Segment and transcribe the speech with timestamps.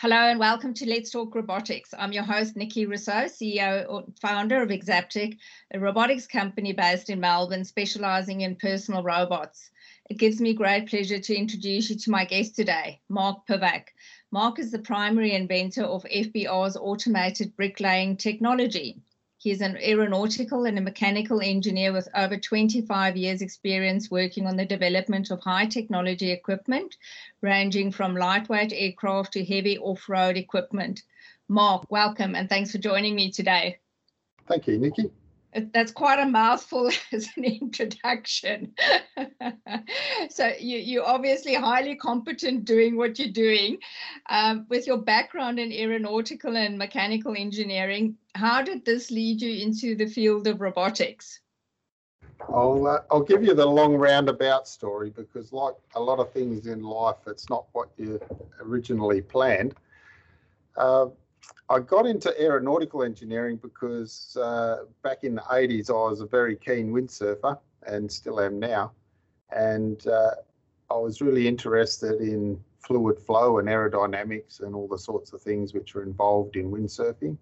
[0.00, 1.94] Hello and welcome to Let's Talk Robotics.
[1.98, 5.36] I'm your host, Nikki Rousseau, CEO or founder of Exaptic,
[5.72, 9.70] a robotics company based in Melbourne specializing in personal robots.
[10.08, 13.88] It gives me great pleasure to introduce you to my guest today, Mark Pivac.
[14.30, 19.02] Mark is the primary inventor of FBR's automated bricklaying technology.
[19.40, 24.56] He is an aeronautical and a mechanical engineer with over 25 years' experience working on
[24.56, 26.96] the development of high technology equipment,
[27.40, 31.04] ranging from lightweight aircraft to heavy off road equipment.
[31.48, 33.78] Mark, welcome and thanks for joining me today.
[34.48, 35.10] Thank you, Nikki
[35.72, 38.74] that's quite a mouthful as an introduction.
[40.30, 43.78] so you, you're obviously highly competent doing what you're doing.
[44.28, 49.94] Um, with your background in aeronautical and mechanical engineering, how did this lead you into
[49.94, 51.40] the field of robotics?
[52.48, 56.66] I'll, uh, I'll give you the long roundabout story because like a lot of things
[56.66, 58.20] in life, it's not what you
[58.60, 59.74] originally planned.
[60.76, 61.06] Uh,
[61.70, 66.56] I got into aeronautical engineering because uh, back in the 80s, I was a very
[66.56, 68.92] keen windsurfer and still am now.
[69.54, 70.30] And uh,
[70.90, 75.74] I was really interested in fluid flow and aerodynamics and all the sorts of things
[75.74, 77.36] which are involved in windsurfing.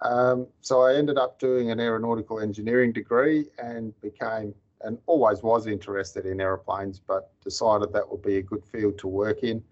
[0.00, 5.68] Um, so I ended up doing an aeronautical engineering degree and became and always was
[5.68, 9.62] interested in aeroplanes, but decided that would be a good field to work in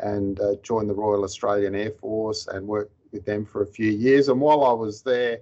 [0.00, 3.90] and uh, joined the Royal Australian Air Force and worked with them for a few
[3.90, 4.28] years.
[4.28, 5.40] And while I was there,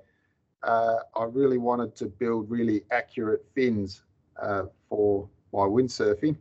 [0.62, 4.02] uh, I really wanted to build really accurate fins
[4.40, 6.36] uh, for my windsurfing.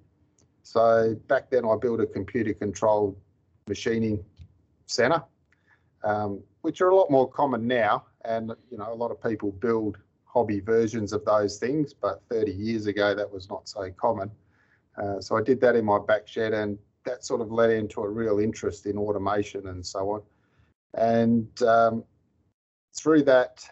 [0.63, 3.15] So back then, I built a computer controlled
[3.67, 4.23] machining
[4.87, 5.23] center,
[6.03, 8.05] um, which are a lot more common now.
[8.25, 12.51] And you know, a lot of people build hobby versions of those things, but 30
[12.51, 14.29] years ago, that was not so common.
[14.97, 18.01] Uh, so I did that in my back shed, and that sort of led into
[18.01, 20.21] a real interest in automation and so on.
[20.97, 22.03] And um,
[22.95, 23.63] through that,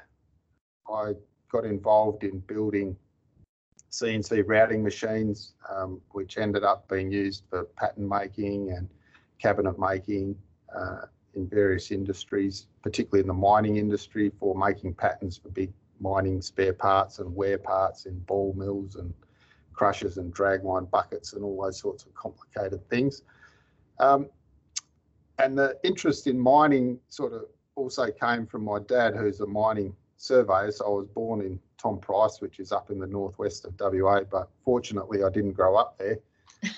[0.88, 1.13] I
[1.52, 2.96] got involved in building
[3.91, 8.90] CNC routing machines, um, which ended up being used for pattern making and
[9.41, 10.36] cabinet making
[10.75, 16.42] uh, in various industries, particularly in the mining industry for making patterns for big mining
[16.42, 19.13] spare parts and wear parts in ball mills and
[19.74, 23.24] crushers and dragline buckets and all those sorts of complicated things.
[24.00, 24.30] Um,
[25.40, 29.96] and the interest in mining sort of also came from my dad, who's a mining
[30.18, 30.72] surveyor.
[30.72, 34.22] So I was born in Tom Price, which is up in the northwest of WA,
[34.22, 36.19] but fortunately I didn't grow up there.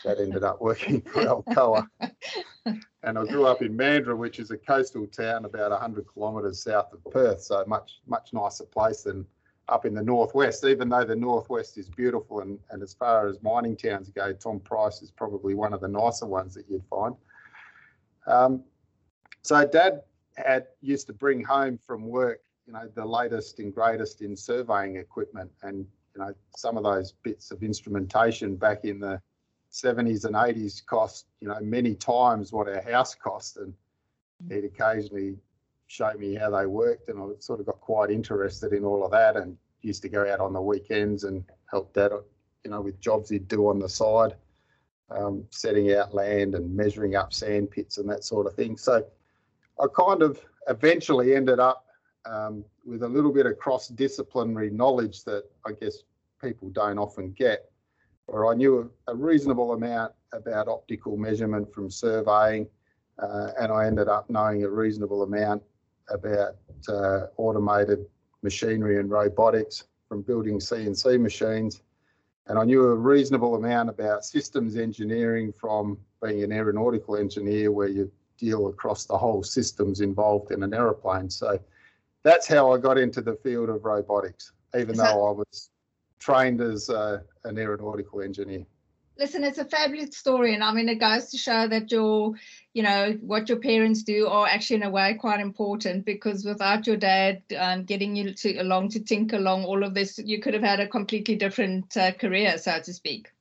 [0.04, 1.88] That ended up working for Alcoa.
[2.66, 6.92] and I grew up in Mandurah, which is a coastal town about 100 kilometres south
[6.94, 7.42] of Perth.
[7.42, 9.26] So much, much nicer place than
[9.70, 12.42] up in the northwest, even though the northwest is beautiful.
[12.42, 15.88] And, and as far as mining towns go, Tom Price is probably one of the
[15.88, 17.16] nicer ones that you'd find.
[18.28, 18.64] Um,
[19.42, 20.02] so dad
[20.36, 24.98] had used to bring home from work, you know, the latest and greatest in surveying
[24.98, 29.22] equipment and, you know, some of those bits of instrumentation back in the
[29.72, 33.58] 70s and 80s cost, you know, many times what our house cost.
[33.58, 33.74] And
[34.50, 35.38] he'd occasionally
[35.88, 39.12] show me how they worked and I sort of got quite interested in all of
[39.12, 42.12] that and used to go out on the weekends and help dad,
[42.66, 44.36] you know, with jobs he'd do on the side
[45.10, 48.78] um, setting out land and measuring up sand pits and that sort of thing.
[48.78, 49.06] So
[49.80, 51.86] I kind of eventually ended up
[52.26, 56.00] um, with a little bit of cross disciplinary knowledge that I guess
[56.42, 57.72] people don't often get,
[58.26, 62.68] where I knew a, reasonable amount about optical measurement from surveying,
[63.20, 65.64] uh, and I ended up knowing a reasonable amount
[66.10, 66.56] about
[66.90, 68.06] uh, automated
[68.44, 71.82] machinery and robotics from building CNC machines
[72.48, 77.88] and I knew a reasonable amount about systems engineering from being an aeronautical engineer where
[77.88, 81.30] you deal across the whole systems involved in an aeroplane.
[81.30, 81.60] So
[82.24, 85.70] that's how I got into the field of robotics, even though I was
[86.20, 88.66] trained as uh, an aeronautical engineer
[89.20, 92.34] listen, it's a fabulous story, and I mean, it goes to show that your,
[92.74, 96.88] you know, what your parents do are actually in a way quite important because without
[96.88, 100.54] your dad um, getting you to along to tinker along all of this, you could
[100.54, 103.32] have had a completely different uh, career, so to speak.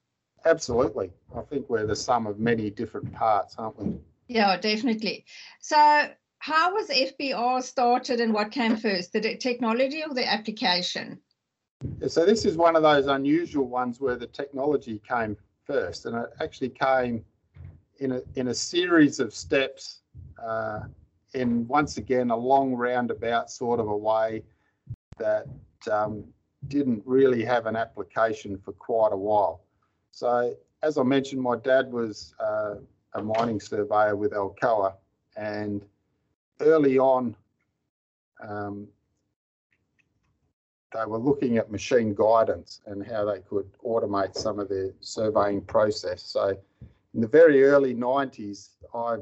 [0.45, 3.95] Absolutely, I think we're the sum of many different parts, aren't we?
[4.29, 5.25] Yeah, definitely.
[5.61, 6.09] So.
[6.39, 11.19] How was FBR started and what came first, the technology or the application?
[12.09, 15.37] So this is one of those unusual ones where the technology came
[15.67, 17.25] first, and it actually came
[17.99, 20.03] in a in a series of steps,
[20.43, 20.81] uh,
[21.35, 24.43] in once again a long roundabout sort of a way
[25.19, 25.47] that
[25.91, 26.25] um,
[26.69, 29.63] didn't really have an application for quite a while.
[30.11, 32.77] So as I mentioned, my dad was uh,
[33.15, 34.95] a mining surveyor with Alcoa
[35.37, 35.85] and
[36.61, 37.37] early on,
[38.47, 38.89] um,
[40.97, 45.61] they were looking at machine guidance and how they could automate some of their surveying
[45.61, 46.23] process.
[46.23, 46.57] So
[47.15, 49.17] in the very early 90s, I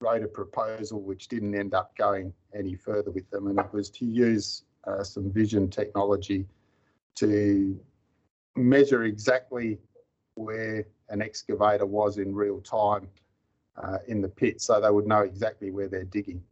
[0.00, 3.90] wrote a proposal which didn't end up going any further with them, and it was
[3.90, 6.46] to use uh, some vision technology
[7.16, 7.78] to
[8.56, 9.78] measure exactly
[10.34, 13.08] where an excavator was in real time
[13.82, 16.42] uh, in the pit, so they would know exactly where they're digging.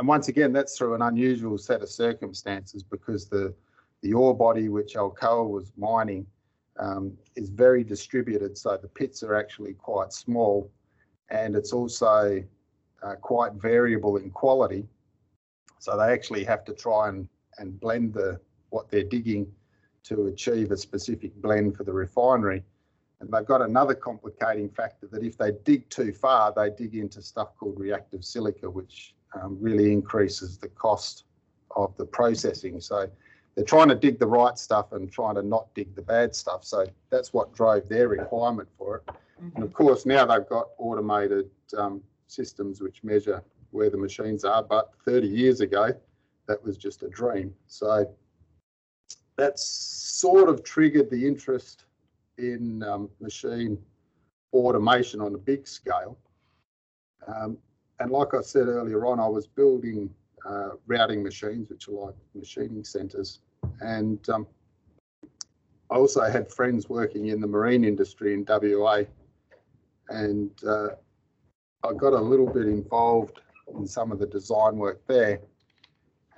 [0.00, 3.54] And once again, that's through an unusual set of circumstances because the
[4.00, 6.26] the ore body which Alcoa was mining
[6.78, 10.72] um, is very distributed, so the pits are actually quite small,
[11.28, 12.42] and it's also
[13.02, 14.88] uh, quite variable in quality.
[15.80, 19.52] So they actually have to try and, and blend the what they're digging
[20.04, 22.64] to achieve a specific blend for the refinery.
[23.20, 27.20] And they've got another complicating factor that if they dig too far, they dig into
[27.20, 31.24] stuff called reactive silica, which um, really increases the cost
[31.76, 32.80] of the processing.
[32.80, 33.08] So
[33.54, 36.64] they're trying to dig the right stuff and trying to not dig the bad stuff.
[36.64, 39.06] So that's what drove their requirement for it.
[39.06, 39.56] Mm-hmm.
[39.56, 44.62] And of course, now they've got automated um, systems which measure where the machines are.
[44.62, 45.92] But 30 years ago,
[46.46, 47.54] that was just a dream.
[47.66, 48.12] So
[49.36, 51.84] that's sort of triggered the interest
[52.38, 53.78] in um, machine
[54.52, 56.18] automation on a big scale.
[57.26, 57.58] Um,
[58.00, 60.10] and like I said earlier on, I was building
[60.46, 63.40] uh, routing machines, which are like machining centres.
[63.80, 64.46] And um,
[65.90, 69.02] I also had friends working in the marine industry in WA.
[70.08, 70.88] And uh,
[71.84, 73.40] I got a little bit involved
[73.76, 75.40] in some of the design work there.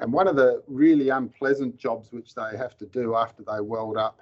[0.01, 3.97] And one of the really unpleasant jobs which they have to do after they weld
[3.97, 4.19] up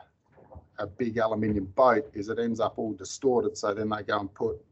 [0.79, 3.57] a big aluminium boat is it ends up all distorted.
[3.57, 4.63] So then they go and put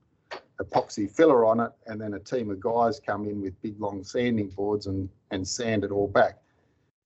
[0.60, 4.02] epoxy filler on it, and then a team of guys come in with big long
[4.02, 6.38] sanding boards and, and sand it all back.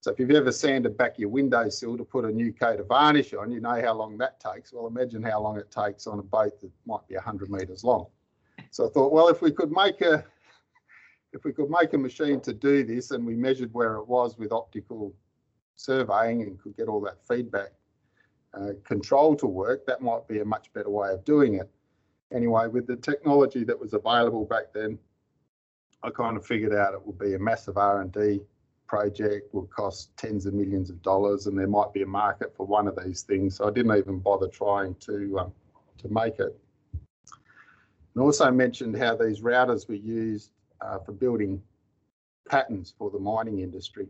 [0.00, 3.34] So if you've ever sanded back your windowsill to put a new coat of varnish
[3.34, 4.72] on, you know how long that takes.
[4.72, 8.06] Well, imagine how long it takes on a boat that might be 100 metres long.
[8.70, 10.24] So I thought, well, if we could make a
[11.32, 14.36] if we could make a machine to do this and we measured where it was
[14.36, 15.14] with optical
[15.76, 17.70] surveying and could get all that feedback
[18.52, 21.70] uh, control to work, that might be a much better way of doing it
[22.34, 24.98] anyway, with the technology that was available back then,
[26.02, 28.40] I kind of figured out it would be a massive R&D
[28.86, 32.66] project, would cost tens of millions of dollars, and there might be a market for
[32.66, 33.56] one of these things.
[33.56, 35.52] So I didn't even bother trying to um,
[35.98, 36.58] to make it.
[38.14, 40.50] And also mentioned how these routers were used
[40.80, 41.62] uh, for building
[42.48, 44.08] patterns for the mining industry.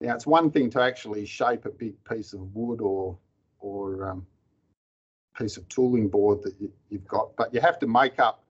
[0.00, 3.16] Now, it's one thing to actually shape a big piece of wood or
[3.60, 4.26] or um,
[5.36, 8.44] piece of tooling board that you, have got, but you have to make up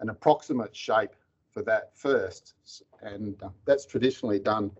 [0.00, 1.10] an approximate shape
[1.52, 2.54] for that first.
[3.02, 4.70] And uh, that's traditionally done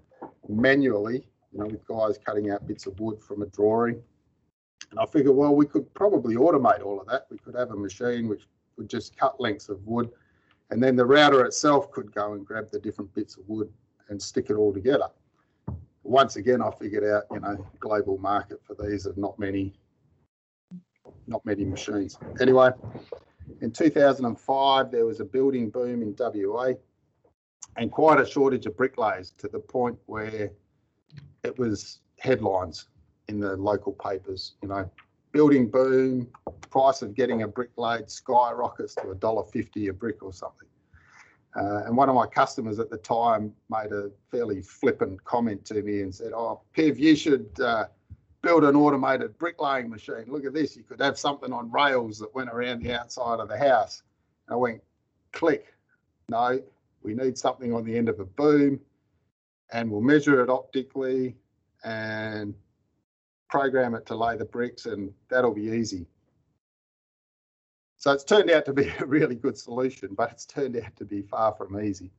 [0.49, 4.03] manually, you know, with guys cutting out bits of wood from a drawing.
[4.91, 7.27] And I figured, well, we could probably automate all of that.
[7.31, 8.47] We could have a machine which
[8.77, 10.11] would just cut lengths of wood,
[10.71, 13.71] and then the router itself could go and grab the different bits of wood
[14.09, 15.09] and stick it all together.
[16.03, 19.75] Once again, I figured out, you know, global market for these are not many
[21.31, 22.19] not many machines.
[22.41, 22.70] Anyway,
[23.63, 26.72] in 2005, there was a building boom in WA
[27.77, 30.51] and quite a shortage of bricklayers to the point where
[31.44, 32.89] it was headlines
[33.29, 34.55] in the local papers.
[34.63, 34.91] You know,
[35.32, 36.29] building boom,
[36.69, 40.69] price of getting a brick laid skyrockets to a dollar fifty a brick or something.
[41.56, 45.82] Uh, and one of my customers at the time made a fairly flippant comment to
[45.82, 47.87] me and said, "Oh, Piv, you should uh,
[48.43, 50.25] build an automated bricklaying machine.
[50.27, 50.77] Look at this.
[50.77, 54.03] You could have something on rails that went around the outside of the house.
[54.47, 54.82] And I went,
[55.32, 55.75] click.
[56.29, 56.61] No,
[57.03, 58.81] we need something on the end of a boom
[59.73, 61.37] and we'll measure it optically
[61.85, 62.55] and
[63.49, 66.06] program it to lay the bricks and that'll be easy.
[67.97, 71.05] So it's turned out to be a really good solution, but it's turned out to
[71.05, 72.11] be far from easy.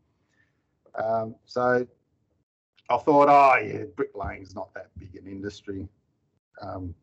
[0.96, 1.88] Um, so
[2.90, 5.88] I thought, oh yeah, bricklaying's not that big an industry
[6.62, 6.94] um,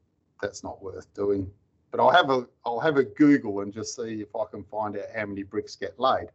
[0.41, 1.51] that's not worth doing.
[1.91, 4.97] But I'll have a I'll have a Google and just see if I can find
[4.97, 6.29] out how many bricks get laid.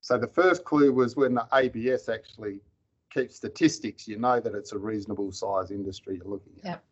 [0.00, 2.60] So the first clue was when the ABS actually
[3.10, 6.64] keeps statistics, you know that it's a reasonable size industry you're looking at.
[6.64, 6.84] Yep.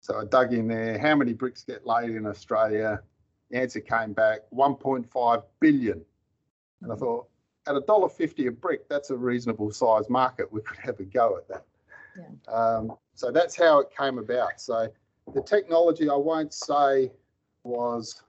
[0.00, 3.00] So I dug in there, how many bricks get laid in Australia?
[3.50, 6.04] The answer came back 1.5 billion.
[6.82, 6.98] And I mm.
[6.98, 7.28] thought,
[7.66, 10.50] at a dollar fifty a brick, that's a reasonable size market.
[10.50, 11.64] We could have a go at that.
[12.16, 12.52] Yeah.
[12.52, 14.60] Um, so that's how it came about.
[14.60, 14.88] So
[15.34, 17.10] the technology, I won't say
[17.64, 18.22] was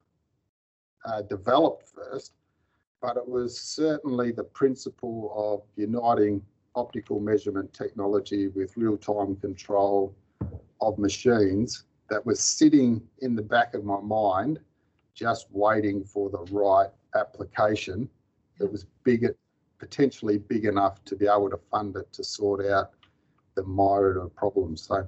[1.05, 2.33] uh, developed first,
[3.01, 6.41] but it was certainly the principle of uniting
[6.75, 10.15] optical measurement technology with real-time control
[10.81, 14.59] of machines that was sitting in the back of my mind,
[15.13, 18.09] just waiting for the right application
[18.57, 19.27] that was big,
[19.77, 22.91] potentially big enough to be able to fund it to sort out
[23.61, 24.83] the myriad of problems.
[24.87, 25.07] So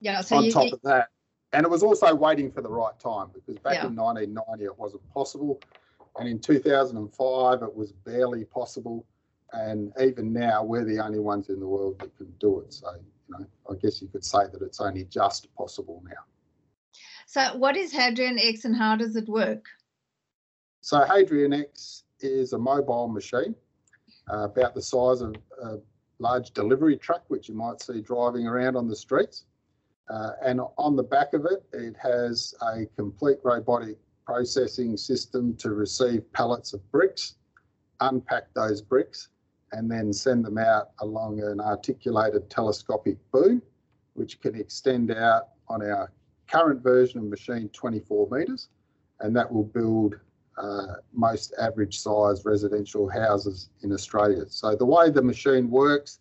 [0.00, 1.08] Yeah, so on you, top you- of that,
[1.52, 3.86] and it was also waiting for the right time because back Yeah.
[3.86, 5.60] in 1990 it wasn't possible,
[6.18, 9.06] and in 2005 it was barely possible,
[9.52, 12.72] and even now we're the only ones in the world that can do it.
[12.72, 16.24] So you know, I guess you could say that it's only just possible now.
[17.26, 19.66] so what is Hadrian X and how does it work?
[20.80, 23.54] So Hadrian X is a mobile machine,
[24.32, 25.78] uh, about the size of a
[26.18, 29.44] large delivery truck, which you might see driving around on the streets.
[30.10, 35.70] Uh, and on the back of it, it has a complete robotic processing system to
[35.70, 37.36] receive pallets of bricks,
[38.00, 39.28] unpack those bricks,
[39.72, 43.62] and then send them out along an articulated telescopic boom,
[44.14, 46.10] which can extend out on our
[46.46, 48.68] current version of machine 24 metres,
[49.20, 50.18] and that will build
[50.58, 54.44] uh, most average size residential houses in Australia.
[54.48, 56.20] So the way the machine works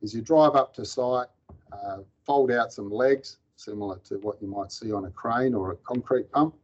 [0.00, 1.28] is you drive up to site,
[1.72, 5.72] uh, fold out some legs, similar to what you might see on a crane or
[5.72, 6.54] a concrete pump,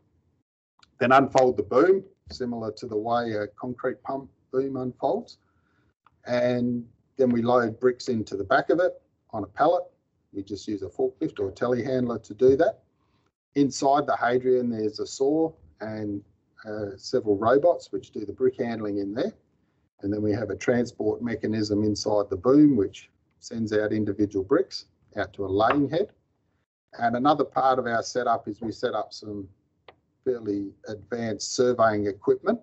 [0.99, 5.39] then unfold the boom, similar to the way a concrete pump boom unfolds.
[6.27, 6.85] And
[7.17, 9.85] then we load bricks into the back of it on a pallet.
[10.33, 12.81] We just use a forklift or a telehandler to do that.
[13.55, 16.23] Inside the Hadrian, there's a saw and
[16.67, 19.33] uh, several robots which do the brick handling in there.
[20.03, 23.11] And then we have a transport mechanism inside the boom which
[23.41, 24.87] sends out individual bricks
[25.17, 26.13] out to a laying head.
[26.99, 29.49] And another part of our setup is we set up some
[30.25, 32.61] fairly advanced surveying equipment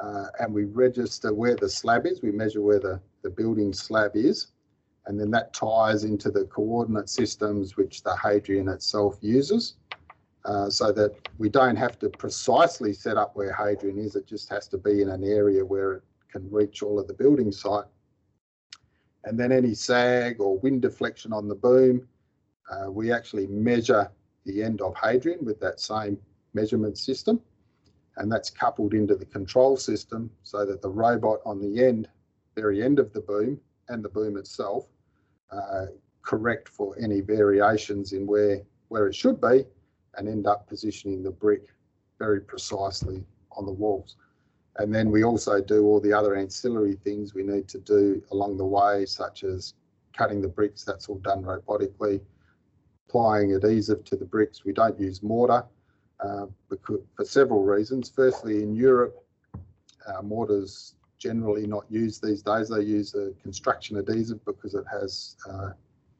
[0.00, 2.22] uh, and we register where the slab is.
[2.22, 4.48] We measure where the, the building slab is.
[5.06, 9.76] And then that ties into the coordinate systems which the Hadrian itself uses.
[10.48, 14.16] Uh, so that we don't have to precisely set up where Hadrian is.
[14.16, 16.02] It just has to be in an area where it
[16.32, 17.84] can reach all of the building site.
[19.24, 22.08] And then any sag or wind deflection on the boom,
[22.70, 24.10] uh, we actually measure
[24.46, 26.16] the end of Hadrian with that same
[26.54, 27.42] measurement system.
[28.16, 32.08] And that's coupled into the control system so that the robot on the end,
[32.54, 34.86] very end of the boom and the boom itself,
[35.52, 35.86] uh,
[36.22, 39.66] correct for any variations in where, where it should be
[40.16, 41.66] and end up positioning the brick
[42.18, 44.16] very precisely on the walls.
[44.76, 48.56] And then we also do all the other ancillary things we need to do along
[48.56, 49.74] the way, such as
[50.16, 52.20] cutting the bricks, that's all done robotically,
[53.08, 54.64] applying adhesive to the bricks.
[54.64, 55.64] We don't use mortar
[56.20, 58.10] uh, because, for several reasons.
[58.14, 59.24] Firstly, in Europe,
[60.06, 62.68] uh, mortar's generally not used these days.
[62.68, 65.70] They use a construction adhesive because it has uh,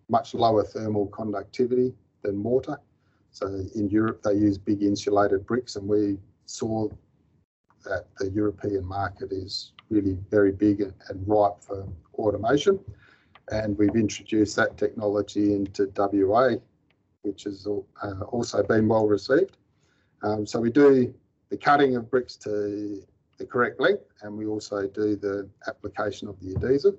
[0.09, 2.79] much lower thermal conductivity than mortar.
[3.39, 6.89] So in Europe, they use big insulated bricks, and we saw
[7.85, 10.93] that the European market is really very big and,
[11.25, 12.81] ripe for automation.
[13.53, 16.57] And we've introduced that technology into WA,
[17.23, 19.57] which has uh, also been well received.
[20.25, 21.15] Um, so we do
[21.49, 23.01] the cutting of bricks to
[23.39, 26.97] the correct length, and we also do the application of the adhesive.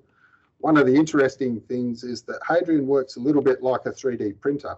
[0.59, 4.39] One of the interesting things is that Hadrian works a little bit like a 3D
[4.39, 4.77] printer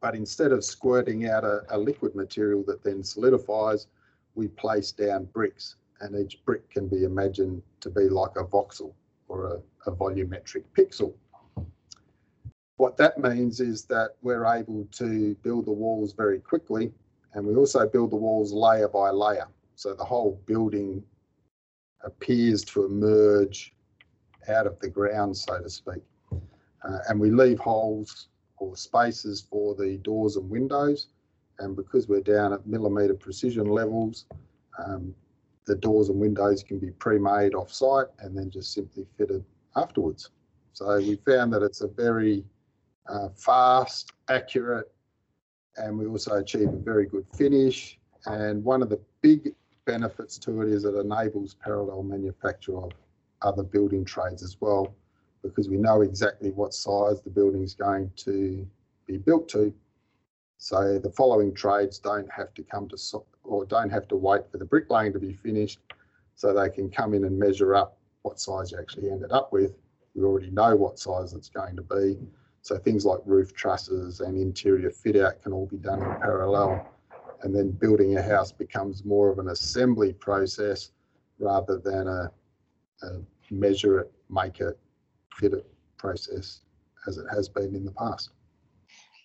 [0.00, 3.88] but instead of squirting out a, a, liquid material that then solidifies,
[4.34, 8.92] we place down bricks and each brick can be imagined to be like a voxel
[9.26, 11.12] or a, a volumetric pixel.
[12.76, 16.92] What that means is that we're able to build the walls very quickly
[17.34, 19.48] and we also build the walls layer by layer.
[19.74, 21.02] So the whole building
[22.04, 23.74] appears to emerge
[24.48, 26.02] out of the ground, so to speak.
[26.32, 28.28] Uh, and we leave holes
[28.60, 31.08] or spaces for the doors and windows.
[31.58, 34.26] And because we're down at millimetre precision levels,
[34.78, 35.14] um,
[35.66, 39.44] the doors and windows can be pre-made off-site and then just simply fitted
[39.76, 40.30] afterwards.
[40.72, 42.44] So we found that it's a very
[43.08, 44.90] uh, fast, accurate,
[45.76, 47.98] and we also achieve a very good finish.
[48.26, 52.92] And one of the big benefits to it is it enables parallel manufacture of
[53.42, 54.94] other building trades as well
[55.42, 58.66] because we know exactly what size the building's going to
[59.06, 59.72] be built to.
[60.58, 62.96] So the following trades don't have to come to
[63.44, 65.78] or don't have to wait for the bricklaying to be finished,
[66.34, 69.76] so they can come in and measure up what size you actually ended up with
[70.18, 72.18] we already know what size it's going to be.
[72.62, 76.86] So things like roof trusses and interior fit out can all be done in parallel.
[77.42, 80.90] And then building a house becomes more of an assembly process
[81.38, 82.32] rather than a,
[83.02, 84.78] a measure it, make it,
[85.38, 85.66] fit it
[85.96, 86.60] process
[87.06, 88.30] as it has been in the past.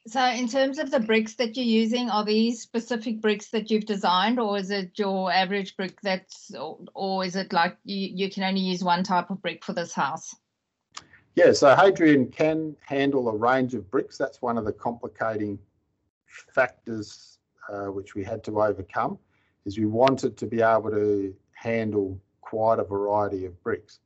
[0.06, 3.86] So in terms of the bricks that you're using, are these specific bricks that you've
[3.86, 8.30] designed or is it your average brick that's, or, or is it like you, you
[8.30, 10.36] can only use one type of brick for this house?
[11.36, 14.18] Yeah, so Hadrian can handle a range of bricks.
[14.18, 15.58] That's one of the complicating
[16.54, 17.40] factors
[17.72, 19.18] uh, which we had to overcome
[19.66, 24.00] is we wanted to be able to handle quite a variety of bricks.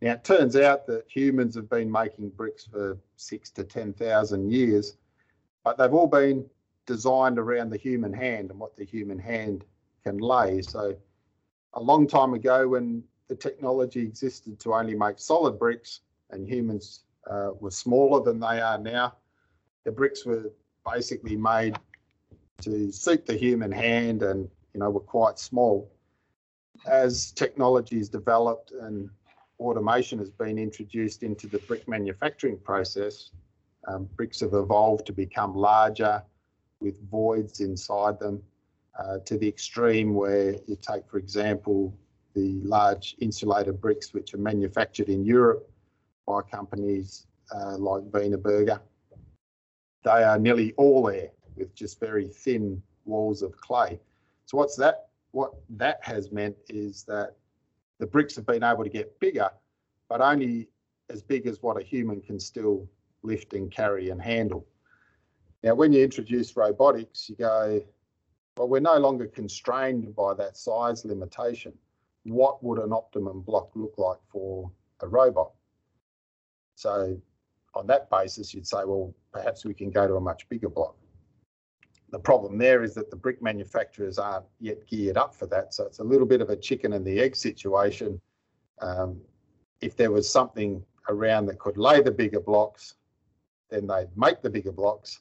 [0.00, 4.96] Now it turns out that humans have been making bricks for six to 10,000 years
[5.64, 6.48] but they've all been
[6.86, 9.64] designed around the human hand and what the human hand
[10.02, 10.62] can lay.
[10.62, 10.96] So
[11.74, 17.00] a long time ago when the technology existed to only make solid bricks and humans
[17.30, 19.14] uh, were smaller than they are now,
[19.84, 20.50] the bricks were
[20.90, 21.78] basically made
[22.62, 25.90] to suit the human hand and you know were quite small.
[26.86, 29.10] As technology has developed and
[29.60, 33.30] automation has been introduced into the brick manufacturing process,
[33.86, 36.22] um, bricks have evolved to become larger
[36.80, 38.42] with voids inside them
[38.98, 41.94] uh, to the extreme where you take, for example,
[42.34, 45.70] the large insulated bricks which are manufactured in Europe
[46.26, 48.80] by companies uh, like Wienerberger.
[50.04, 54.00] They are nearly all there with just very thin walls of clay.
[54.46, 55.08] So what's that?
[55.32, 57.36] What that has meant is that
[58.00, 59.50] the bricks have been able to get bigger,
[60.08, 60.68] but only
[61.10, 62.88] as big as what a human can still
[63.22, 64.66] lift and carry and handle.
[65.62, 67.82] Now, when you introduce robotics, you go,
[68.56, 71.72] well, we're no longer constrained by that size limitation.
[72.24, 75.52] What would an optimum block look like for a robot?
[76.76, 77.20] So
[77.74, 80.96] on that basis, you'd say, well, perhaps we can go to a much bigger block.
[82.10, 85.72] The problem there is that the brick manufacturers aren't yet geared up for that.
[85.74, 88.20] So it's a little bit of a chicken and the egg situation.
[88.80, 89.20] Um,
[89.80, 92.96] if there was something around that could lay the bigger blocks,
[93.68, 95.20] then they'd make the bigger blocks.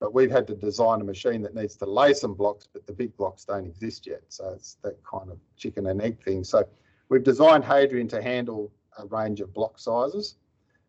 [0.00, 2.92] But we've had to design a machine that needs to lay some blocks, but the
[2.92, 4.22] big blocks don't exist yet.
[4.28, 6.42] So it's that kind of chicken and egg thing.
[6.42, 6.64] So
[7.08, 10.36] we've designed Hadrian to handle a range of block sizes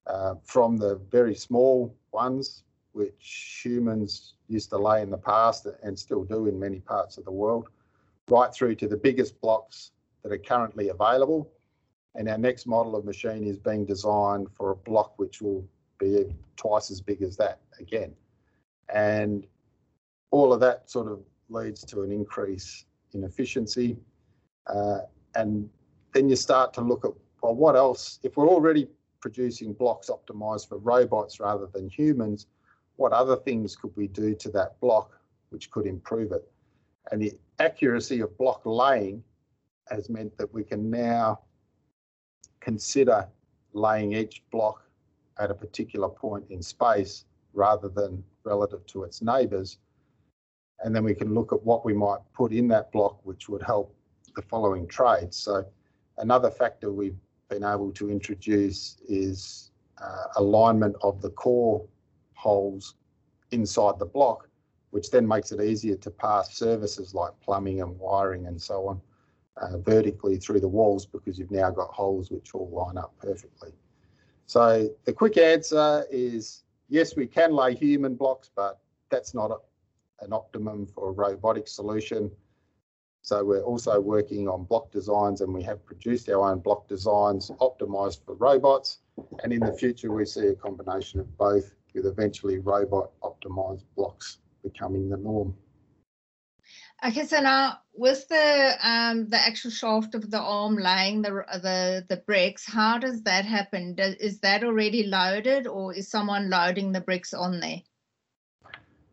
[0.07, 5.97] uh, from the very small ones, which humans used to lay in the past and
[5.97, 7.67] still do in many parts of the world,
[8.29, 9.91] right through to the biggest blocks
[10.23, 11.51] that are currently available.
[12.15, 15.67] And our next model of machine is being designed for a block which will
[15.99, 18.13] be twice as big as that again.
[18.93, 19.45] And
[20.31, 23.97] all of that sort of leads to an increase in efficiency.
[24.67, 24.99] Uh,
[25.35, 25.69] and
[26.13, 28.19] then you start to look at, well, what else?
[28.23, 28.87] If we're already
[29.19, 32.47] producing blocks optimized for robots rather than humans,
[32.97, 36.49] what other things could we do to that block which could improve it?
[37.11, 39.23] And the accuracy of block laying
[39.89, 41.39] has meant that we can now
[42.59, 43.27] consider
[43.73, 44.83] laying each block
[45.37, 49.77] at a particular point in space rather than relative to its neighbours.
[50.83, 53.61] And then we can look at what we might put in that block, which would
[53.61, 53.95] help
[54.35, 55.37] the following trades.
[55.37, 55.65] So
[56.17, 57.17] another factor we've
[57.49, 61.85] been able to introduce is uh, alignment of the core
[62.45, 62.95] holes
[63.49, 64.47] inside the block,
[64.91, 69.01] which then makes it easier to pass services like plumbing and wiring and so on
[69.57, 73.71] uh, vertically through the walls because you've now got holes which all line up perfectly.
[74.45, 78.79] So the quick answer is yes, we can lay human blocks, but
[79.09, 79.57] that's not a,
[80.23, 82.29] an optimum for a robotic solution.
[83.23, 87.49] So we're also working on block designs and we have produced our own block designs
[87.59, 88.99] optimized for robots.
[89.41, 94.39] And in the future, we see a combination of both with eventually robot optimized blocks
[94.61, 95.55] becoming the norm.
[97.05, 102.05] Okay, so now with the um, the actual shaft of the arm laying the the
[102.09, 103.95] the bricks, how does that happen?
[103.95, 107.81] Does, is that already loaded, or is someone loading the bricks on there?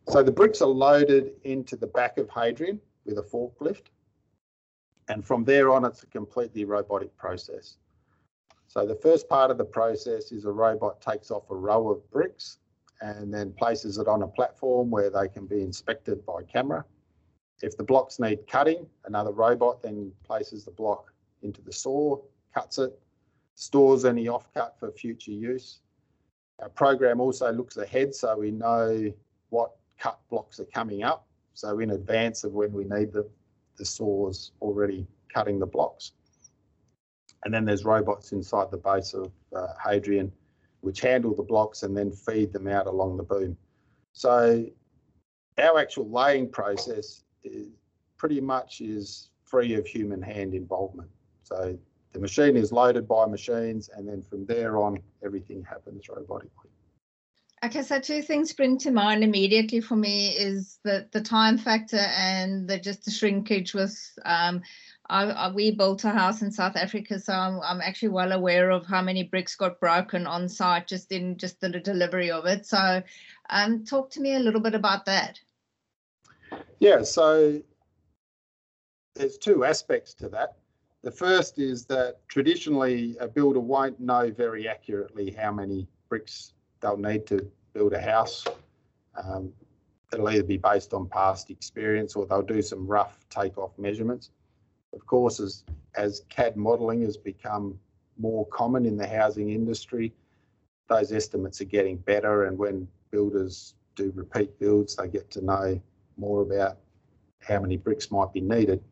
[0.09, 3.91] So the bricks are loaded into the back of Hadrian with a forklift,
[5.09, 7.77] and from there on, it's a completely robotic process.
[8.69, 12.11] So the first part of the process is a robot takes off a row of
[12.11, 12.59] bricks
[13.03, 16.85] and then places it on a platform where they can be inspected by camera
[17.63, 21.13] if the blocks need cutting, another robot then places the block
[21.43, 22.21] into the saw,
[22.53, 22.99] cuts it,
[23.55, 25.81] stores any offcut for future use.
[26.61, 29.13] Our program also looks ahead so we know
[29.51, 31.27] what cut blocks are coming up.
[31.55, 33.29] So in advance of when we need the,
[33.77, 36.13] the saws already cutting the blocks.
[37.45, 40.33] And then there's robots inside the base of uh, Hadrian,
[40.83, 43.57] which handle the blocks and then feed them out along the boom.
[44.13, 44.67] So
[45.59, 47.69] our actual laying process is
[48.19, 51.09] pretty much is free of human hand involvement.
[51.45, 51.79] So
[52.13, 56.71] the machine is loaded by machines, and then from there on, everything happens robotically.
[57.65, 62.05] Okay, so two things spring to mind immediately for me is the the time factor
[62.19, 64.63] and the just the shrinkage was um,
[65.13, 68.71] I, I, we built a house in South Africa, so I'm, I'm actually well aware
[68.71, 72.65] of how many bricks got broken on site just in just the delivery of it.
[72.65, 73.03] So,
[73.51, 75.39] um, talk to me a little bit about that.
[76.81, 77.61] Yeah, so
[79.15, 80.57] there's two aspects to that.
[81.03, 86.97] The first is that traditionally a builder won't know very accurately how many bricks they'll
[86.97, 88.47] need to build a house.
[89.23, 89.53] Um,
[90.11, 94.31] it'll either be based on past experience or they'll do some rough take-off measurements.
[94.93, 97.79] Of course, as, as CAD modelling has become
[98.19, 100.13] more common in the housing industry,
[100.89, 105.81] those estimates are getting better and when builders do repeat builds, they get to know
[106.17, 106.79] more about
[107.41, 108.83] how many bricks might be needed.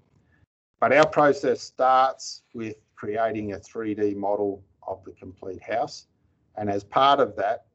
[0.80, 6.06] But our process starts with creating a 3D model of the complete house.
[6.56, 7.66] And as part of that,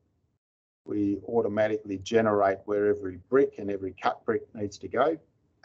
[0.86, 5.18] we automatically generate where every brick and every cut brick needs to go.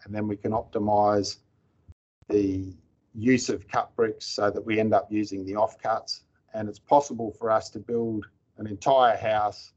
[0.05, 1.39] And then we can optimize
[2.31, 2.73] the
[3.15, 6.21] use of cut bricks so that we end up using the offcuts.
[6.55, 8.27] And it's possible for us to build
[8.59, 9.73] an entire house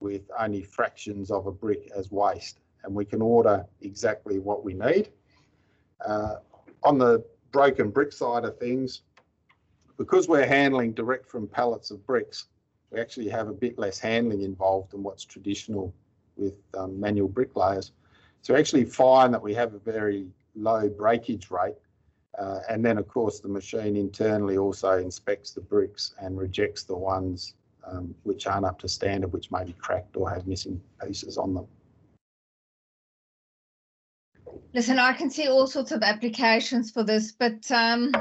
[0.00, 2.60] with only fractions of a brick as waste.
[2.84, 5.10] And we can order exactly what we need.
[6.04, 6.36] Uh,
[6.82, 9.02] on the broken brick side of things,
[9.98, 12.46] because we're handling direct from pallets of bricks,
[12.90, 15.94] we actually have a bit less handling involved than what's traditional
[16.36, 17.92] with um, manual bricklayers.
[18.40, 21.76] So actually find that we have a very low breakage rate.
[22.38, 26.96] Uh, and then of course the machine internally also inspects the bricks and rejects the
[26.96, 27.54] ones
[27.86, 31.54] um, which aren't up to standard, which may be cracked or have missing pieces on
[31.54, 31.66] them.
[34.72, 38.12] Listen, I can see all sorts of applications for this, but um,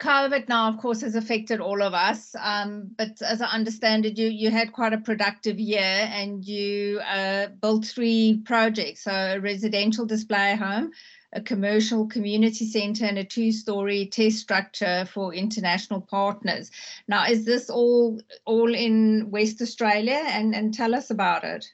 [0.00, 2.34] COVID now, of course, has affected all of us.
[2.40, 7.00] Um, but as I understand it, you you had quite a productive year, and you
[7.00, 10.90] uh, built three projects: so a residential display home,
[11.32, 16.72] a commercial community centre, and a two-story test structure for international partners.
[17.06, 20.20] Now, is this all all in West Australia?
[20.26, 21.66] And and tell us about it.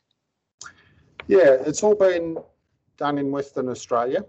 [1.26, 2.37] Yeah, it's all been
[2.98, 4.24] done in Western Australia.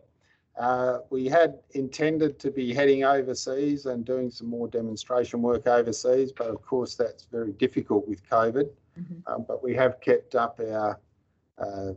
[0.62, 6.32] Uh, we had intended to be heading overseas and doing some more demonstration work overseas,
[6.32, 8.70] but of course that's very difficult with COVID.
[9.00, 9.34] Mm-hmm.
[9.34, 11.00] Um, but we have kept up our
[11.58, 11.94] uh,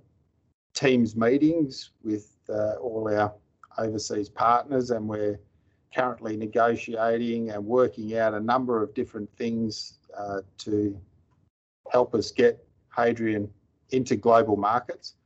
[0.72, 3.34] teams meetings with uh, all our
[3.76, 5.38] overseas partners, and we're
[5.94, 10.98] currently negotiating and working out a number of different things uh, to
[11.92, 13.46] help us get Hadrian
[13.90, 15.16] into global markets.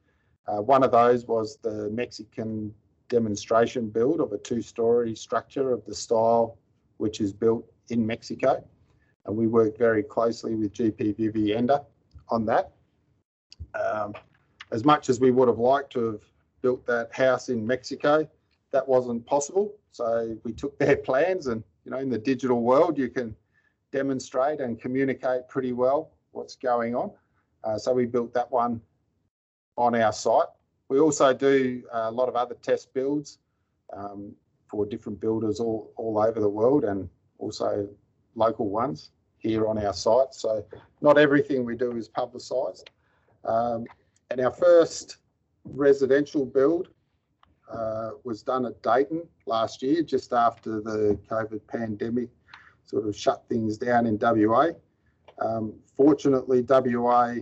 [0.49, 2.75] Uh, one of those was the Mexican
[3.09, 6.59] demonstration build of a two-story structure of the style
[6.99, 8.63] which is built in Mexico.
[9.27, 11.85] And we worked very closely with GP Vivienda
[12.29, 12.73] on that.
[13.75, 14.15] Um,
[14.73, 16.21] as much as we would have liked to have
[16.63, 18.29] built that house in Mexico,
[18.73, 19.75] that wasn't possible.
[19.93, 23.35] So we took their plans and, you know, in the digital world, you can
[23.93, 27.11] demonstrate and communicate pretty well what's going on.
[27.65, 28.81] Uh, so we built that one
[29.77, 30.49] on our site.
[30.89, 33.39] We also do a lot of other test builds
[33.93, 34.33] um,
[34.71, 37.89] for different builders all, all over the world and also
[38.35, 40.33] local ones here on our site.
[40.33, 40.65] So
[41.01, 42.91] not everything we do is publicised.
[43.45, 43.85] Um,
[44.31, 45.19] and our first
[45.65, 46.89] residential build
[47.71, 52.29] uh, was done at Dayton last year, just after the COVID pandemic
[52.87, 54.69] sort of shut things down in WA.
[55.41, 57.35] Um, fortunately, WA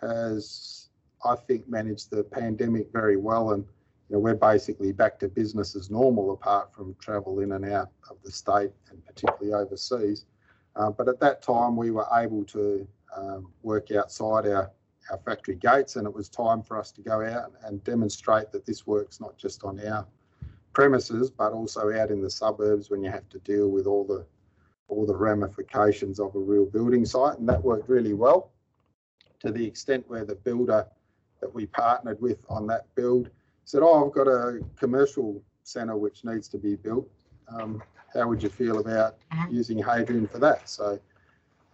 [0.00, 0.87] has
[1.24, 3.52] I think, managed the pandemic very well.
[3.52, 3.64] And
[4.08, 7.90] you know, we're basically back to business as normal, apart from travel in and out
[8.10, 10.24] of the state and particularly overseas.
[10.76, 14.70] Uh, but at that time, we were able to um, work outside our,
[15.10, 18.64] our factory gates, and it was time for us to go out and demonstrate that
[18.64, 20.06] this works not just on our
[20.72, 24.24] premises, but also out in the suburbs when you have to deal with all the
[24.86, 28.52] all the ramifications of a real building site, and that worked really well
[29.40, 30.86] to the extent where the builder
[31.40, 33.30] that we partnered with on that build
[33.64, 37.08] said, "Oh, I've got a commercial centre which needs to be built.
[37.48, 37.82] Um,
[38.14, 39.54] how would you feel about mm-hmm.
[39.54, 40.98] using Hadrian for that?" So,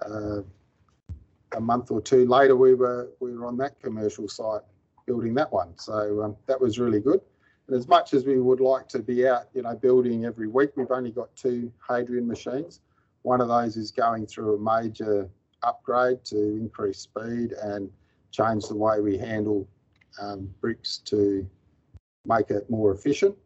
[0.05, 0.42] uh,
[1.53, 4.62] a month or two later, we were we were on that commercial site
[5.07, 5.77] building that one.
[5.77, 7.20] So um, that was really good.
[7.66, 10.70] And as much as we would like to be out, you know, building every week,
[10.77, 12.81] we've only got two Hadrian machines.
[13.22, 15.29] One of those is going through a major
[15.62, 17.90] upgrade to increase speed and
[18.35, 19.68] change the way we handle
[20.20, 21.49] um, bricks to
[22.27, 23.37] make it more efficient.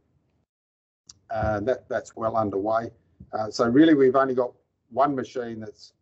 [1.30, 2.90] Uh, that that's well underway.
[3.32, 4.52] Uh, so really, we've only got
[4.90, 5.92] one machine that's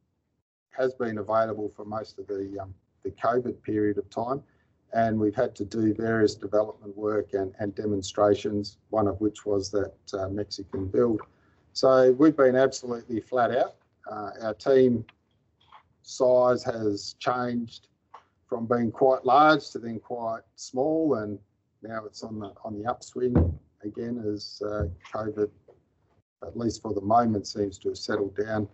[0.71, 2.73] has been available for most of the um,
[3.03, 4.41] the COVID period of time,
[4.93, 8.79] and we've had to do various development work and, and demonstrations.
[8.91, 11.23] One of which was that uh, Mexican build.
[11.73, 13.75] So we've been absolutely flat out.
[14.11, 15.05] Uh, our team
[16.03, 17.89] size has changed
[18.47, 21.39] from being quite large to then quite small, and
[21.83, 25.51] now it's on the on the upswing again as uh, COVID,
[26.47, 28.69] at least for the moment, seems to have settled down,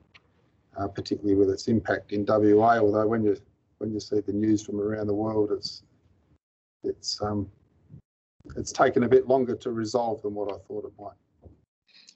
[0.79, 2.79] uh, particularly with its impact in WA.
[2.79, 3.37] Although when you
[3.79, 5.83] when you see the news from around the world, it's
[6.85, 7.51] it's um,
[8.57, 11.17] it's taken a bit longer to resolve than what I thought it might.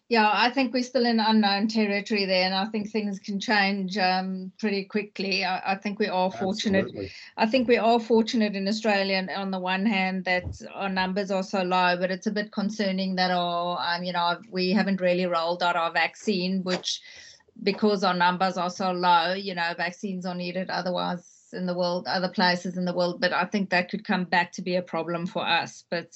[0.09, 3.99] Yeah, I think we're still in unknown territory there, and I think things can change
[3.99, 5.45] um, pretty quickly.
[5.45, 6.85] I, I, think we are fortunate.
[6.85, 7.11] Absolutely.
[7.37, 11.43] I think we are fortunate in Australia, on the one hand, that our numbers are
[11.43, 15.27] so low, but it's a bit concerning that our, um, you know, we haven't really
[15.27, 17.01] rolled out our vaccine, which,
[17.65, 22.07] because our numbers are so low, you know, vaccines are needed otherwise in the world,
[22.07, 23.21] other places in the world.
[23.21, 25.83] But I think that could come back to be a problem for us.
[25.91, 26.13] But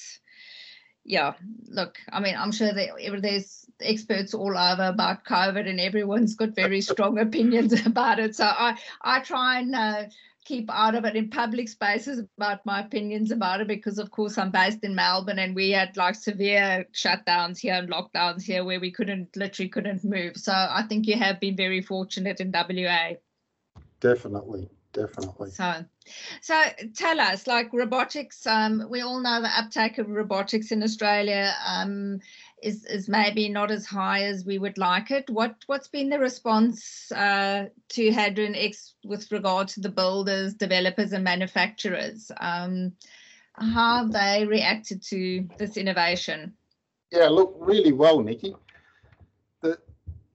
[1.04, 1.34] yeah,
[1.68, 6.54] look, I mean, I'm sure that there's experts all over about COVID, and everyone's got
[6.54, 8.36] very strong opinions about it.
[8.36, 10.04] So I I try and uh,
[10.44, 14.36] keep out of it in public spaces about my opinions about it because, of course,
[14.36, 18.80] I'm based in Melbourne, and we had like severe shutdowns here and lockdowns here where
[18.80, 20.36] we couldn't literally couldn't move.
[20.36, 23.14] So I think you have been very fortunate in WA.
[24.00, 25.50] Definitely, definitely.
[25.50, 25.84] So,
[26.40, 26.62] so
[26.94, 28.46] tell us, like robotics.
[28.46, 32.20] Um, we all know the uptake of robotics in Australia um,
[32.62, 35.28] is is maybe not as high as we would like it.
[35.30, 41.12] What what's been the response uh, to Hadrian X with regard to the builders, developers,
[41.12, 42.30] and manufacturers?
[42.40, 42.92] Um,
[43.54, 46.54] how have they reacted to this innovation?
[47.12, 48.54] Yeah, look, really well, Nikki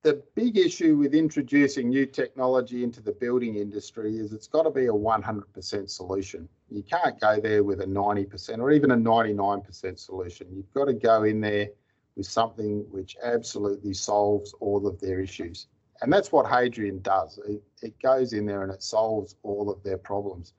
[0.06, 4.70] the big issue with introducing new technology into the building industry is it's got to
[4.70, 6.48] be a 100% solution.
[6.70, 10.48] You can't go there with a 90% or even a 99% solution.
[10.54, 11.70] You've got to go in there
[12.16, 15.66] with something which absolutely solves all of their issues.
[16.02, 17.40] And that's what Hadrian does.
[17.48, 20.54] It, it goes in there and it solves all of their problems.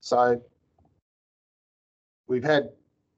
[0.00, 0.38] So
[2.26, 2.68] we've had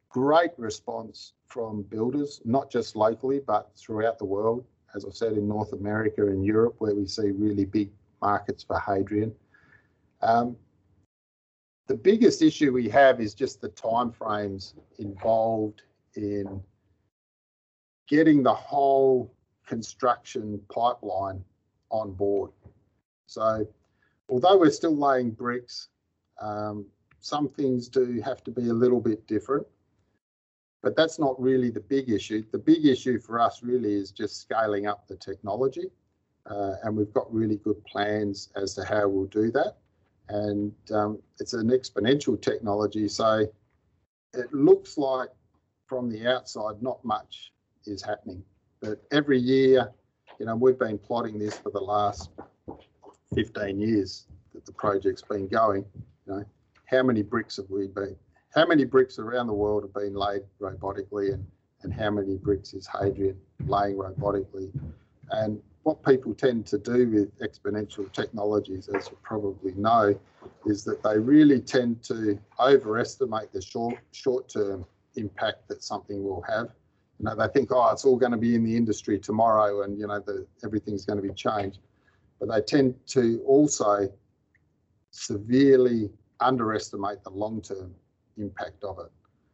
[0.09, 5.49] great response from builders, not just locally, but throughout the world as I said, in
[5.49, 9.35] North America and Europe, where we see really big markets for Hadrian.
[10.23, 10.57] Um,
[11.87, 15.83] the biggest issue we have is just the timeframes involved
[16.17, 16.63] in
[18.09, 19.35] getting the whole
[19.67, 21.45] construction pipeline
[21.91, 22.51] on board.
[23.27, 23.67] So,
[24.29, 25.89] although we're still laying bricks,
[26.41, 26.87] um,
[27.21, 29.67] some things do have to be a little bit different.
[30.85, 32.45] But that's not really the big issue.
[32.53, 35.91] The big issue for us really is just scaling up the technology.
[36.45, 39.79] Uh, and we've got really good plans as to how we'll do that.
[40.29, 43.09] And um, it's an exponential technology.
[43.09, 43.47] So
[44.35, 45.31] it looks like
[45.87, 47.53] from the outside, not much
[47.87, 48.45] is happening.
[48.81, 49.91] But every year,
[50.39, 52.29] you know, we've been plotting this for the last
[53.35, 55.87] 15 years that the project's been going.
[56.27, 56.45] You know,
[56.85, 58.17] how many bricks have we been
[58.55, 61.45] how many bricks around the world have been laid robotically and,
[61.83, 63.37] and how many bricks is Hadrian
[63.67, 64.71] laying robotically?
[65.31, 70.19] And what people tend to do with exponential technologies, as you probably know,
[70.67, 74.87] is that they really tend to overestimate the short short term
[75.17, 76.69] impact that something will have.
[77.19, 79.99] You know, they think, oh, it's all going to be in the industry tomorrow, and
[79.99, 81.81] you know, the, everything's going to be changed.
[82.41, 84.09] But they tend to also
[85.11, 87.95] severely underestimate the long term
[88.39, 89.11] impact of it.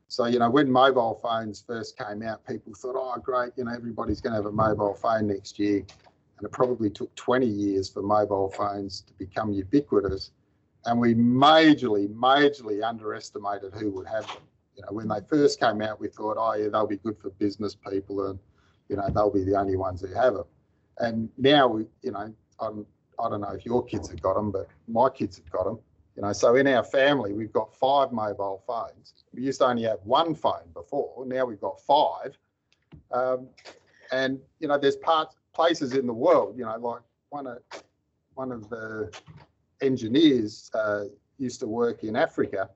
[0.09, 3.73] So, you know, when mobile phones first came out, people thought, oh, great, you know,
[3.73, 5.79] everybody's going to have a mobile phone next year.
[5.79, 10.33] And it probably took 20 years for mobile phones to become ubiquitous.
[10.85, 14.43] And we majorly, majorly underestimated who would have them.
[14.75, 17.31] You know, when they first came out, we thought, oh, yeah, they'll be good for
[17.31, 18.39] business people and,
[18.89, 20.47] you know, they'll be the only ones who have them.
[20.99, 22.87] And now, you know, I'm,
[23.23, 25.79] I don't know if your kids have got them, but my kids have got them.
[26.17, 29.25] You know, so in our family, we've got five mobile phones.
[29.33, 31.25] We used to only have one phone before.
[31.27, 32.37] Now we've got five.
[33.13, 33.49] Um,
[34.13, 36.57] and you know, there's parts places in the world.
[36.59, 37.59] You know, like one of
[38.35, 39.11] one of the
[39.81, 41.05] engineers uh,
[41.39, 42.71] used to work in Africa,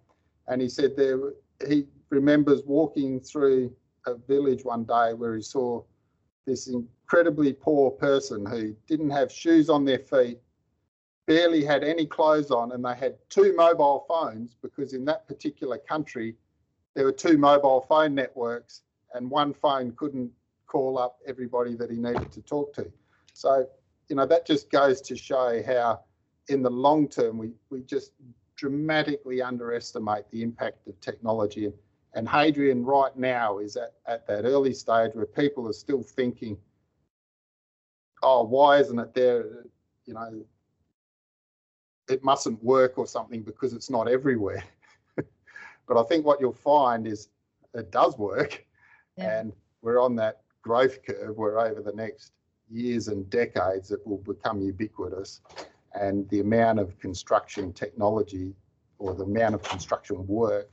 [0.49, 1.19] and he said there
[1.67, 3.75] he remembers walking through
[4.07, 5.83] a village one day where he saw
[6.47, 10.39] this incredibly poor person who didn't have shoes on their feet,
[11.27, 15.79] barely had any clothes on, and they had two mobile phones because in that particular
[15.79, 16.37] country
[16.95, 18.83] there were two mobile phone networks
[19.15, 20.31] and one phone couldn't
[20.67, 22.91] call up everybody that he needed to talk to.
[23.33, 23.67] So,
[24.09, 26.01] you know, that just goes to show how
[26.49, 28.13] in the long term we, we just
[28.57, 31.73] dramatically underestimate the impact of technology.
[32.15, 36.57] And Hadrian right now is at, at that early stage where people are still thinking,
[38.23, 39.65] oh, why isn't it there?
[40.07, 40.45] You know,
[42.09, 44.65] it mustn't work or something because it's not everywhere.
[45.17, 47.29] but I think what you'll find is
[47.75, 48.65] it does work.
[49.17, 49.41] Yeah.
[49.41, 52.33] And we're on that growth curve where over the next
[52.71, 55.41] years and decades it will become ubiquitous
[55.95, 58.55] and the amount of construction technology
[58.99, 60.71] or the amount of construction work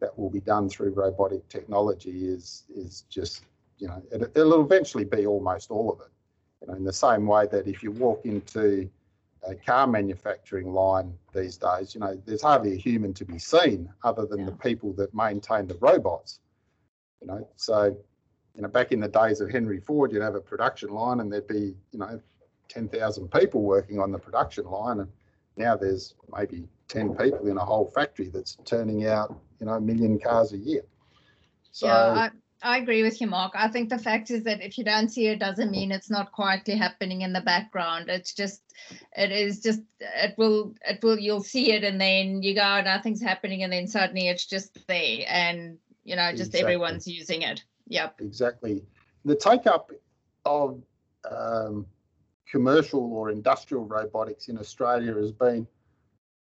[0.00, 3.44] that will be done through robotic technology is is just
[3.78, 6.12] you know it, it'll eventually be almost all of it
[6.60, 8.88] you know in the same way that if you walk into
[9.46, 13.88] a car manufacturing line these days you know there's hardly a human to be seen
[14.02, 14.46] other than yeah.
[14.46, 16.40] the people that maintain the robots
[17.20, 17.96] you know so
[18.54, 21.32] you know back in the days of henry ford you'd have a production line and
[21.32, 22.20] there'd be you know
[22.68, 25.10] 10,000 people working on the production line and
[25.56, 29.80] now there's maybe 10 people in a whole factory that's turning out you know a
[29.80, 30.82] million cars a year
[31.70, 32.30] so yeah, I,
[32.62, 33.52] I agree with you mark.
[33.54, 36.32] I think the fact is that if you don't see it doesn't mean it's not
[36.32, 38.08] quietly happening in the background.
[38.08, 38.62] It's just
[39.16, 43.20] it is just it will it will you'll see it and then you go nothing's
[43.20, 46.60] happening and then suddenly it's just there and you know just exactly.
[46.60, 47.62] everyone's using it.
[47.88, 48.20] Yep.
[48.20, 48.82] Exactly.
[49.26, 49.90] The take up
[50.46, 50.82] of
[51.30, 51.86] um,
[52.50, 55.66] commercial or industrial robotics in Australia has been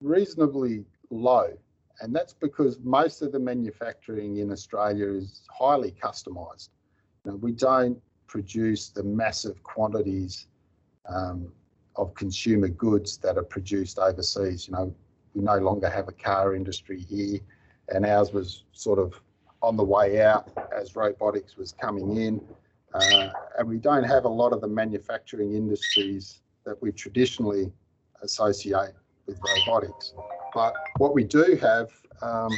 [0.00, 1.56] reasonably low.
[2.00, 6.70] And that's because most of the manufacturing in Australia is highly customised.
[7.24, 10.48] You know, we don't produce the massive quantities
[11.08, 11.52] um,
[11.96, 14.66] of consumer goods that are produced overseas.
[14.66, 14.94] You know,
[15.34, 17.38] we no longer have a car industry here,
[17.88, 19.20] and ours was sort of
[19.62, 22.40] on the way out as robotics was coming in.
[22.92, 23.28] Uh,
[23.58, 27.72] and we don't have a lot of the manufacturing industries that we traditionally
[28.22, 28.92] associate
[29.26, 30.14] with robotics.
[30.54, 31.90] But what we do have,
[32.22, 32.50] um,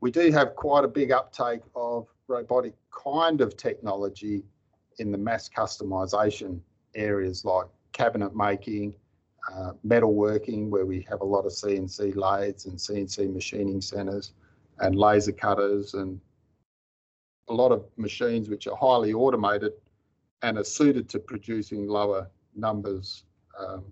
[0.00, 4.42] we do have quite a big uptake of robotic kind of technology
[4.98, 6.60] in the mass customization
[6.94, 8.94] areas like cabinet making,
[9.52, 14.32] uh, metalworking, where we have a lot of CNC lathes and CNC machining centres
[14.78, 16.18] and laser cutters and
[17.48, 19.72] a lot of machines which are highly automated
[20.42, 23.24] and are suited to producing lower numbers
[23.58, 23.84] um,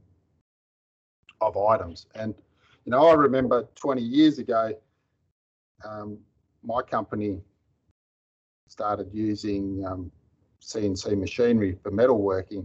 [1.42, 2.06] of items.
[2.14, 2.34] And,
[2.88, 4.72] you know, I remember 20 years ago,
[5.84, 6.16] um,
[6.62, 7.38] my company
[8.66, 10.10] started using um,
[10.62, 12.64] CNC machinery for metalworking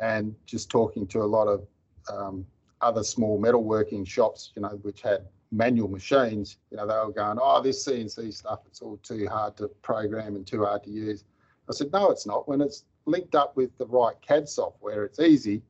[0.00, 1.64] and just talking to a lot of
[2.12, 2.44] um,
[2.80, 7.38] other small metalworking shops, you know, which had manual machines, you know, they were going,
[7.40, 11.22] oh, this CNC stuff, it's all too hard to program and too hard to use.
[11.70, 12.48] I said, no, it's not.
[12.48, 15.62] When it's linked up with the right CAD software, it's easy.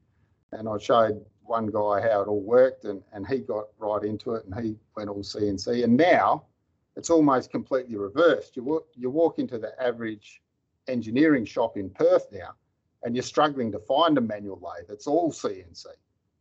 [0.53, 4.35] And I showed one guy how it all worked and, and he got right into
[4.35, 5.85] it and he went all CNC.
[5.85, 6.45] And now
[6.97, 8.57] it's almost completely reversed.
[8.57, 10.41] You walk, you walk into the average
[10.89, 12.55] engineering shop in Perth now
[13.03, 14.89] and you're struggling to find a manual lathe.
[14.89, 15.85] It's all CNC.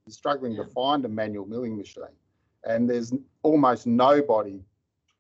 [0.06, 0.64] You're struggling yeah.
[0.64, 2.16] to find a manual milling machine
[2.64, 4.62] and there's almost nobody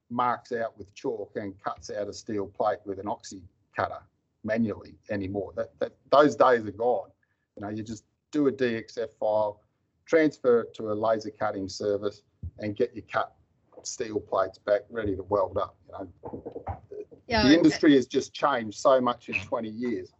[0.09, 3.41] marks out with chalk and cuts out a steel plate with an oxy
[3.75, 4.01] cutter
[4.45, 5.51] manually anymore.
[5.57, 7.09] That, that those days are gone.
[7.57, 9.61] You know, you just do a DXF file,
[10.11, 12.21] transfer it to a laser cutting service,
[12.59, 13.33] and get your cut
[13.83, 15.75] steel plates back ready to weld up.
[15.87, 16.63] You know,
[17.27, 20.11] yeah, the industry has just changed so much in 20 years,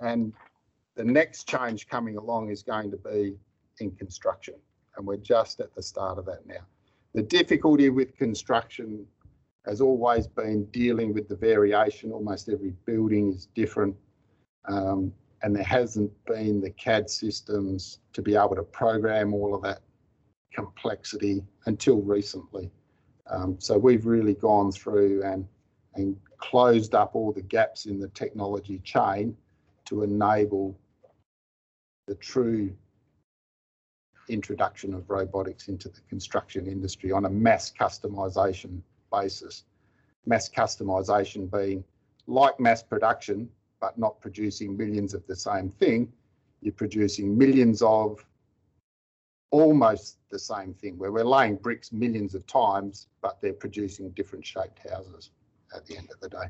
[0.00, 0.32] and
[0.96, 3.36] the next change coming along is going to be
[3.80, 4.54] in construction
[4.98, 6.66] and we're just at the start of that now.
[7.14, 9.06] The difficulty with construction
[9.64, 12.12] has always been dealing with the variation.
[12.12, 13.96] Almost every building is different,
[14.66, 15.12] um,
[15.42, 19.80] and there hasn't been the CAD systems to be able to program all of that
[20.52, 22.70] complexity until recently.
[23.28, 25.46] Um, so we've really gone through and
[25.94, 29.36] and closed up all the gaps in the technology chain
[29.84, 30.78] to enable
[32.06, 32.72] the true
[34.28, 38.80] introduction of robotics into the construction industry on a mass customization
[39.12, 39.64] basis.
[40.26, 41.82] Mass customization being
[42.26, 43.48] like mass production,
[43.80, 46.12] but not producing millions of the same thing.
[46.60, 48.24] You're producing millions of
[49.50, 54.44] almost the same thing, where we're laying bricks millions of times, but they're producing different
[54.44, 55.30] shaped houses
[55.74, 56.46] at the end of the day.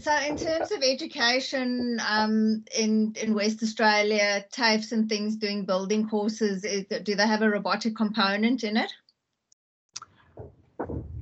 [0.00, 6.08] So, in terms of education um, in in West Australia, TAFEs and things doing building
[6.08, 8.92] courses, is, do they have a robotic component in it?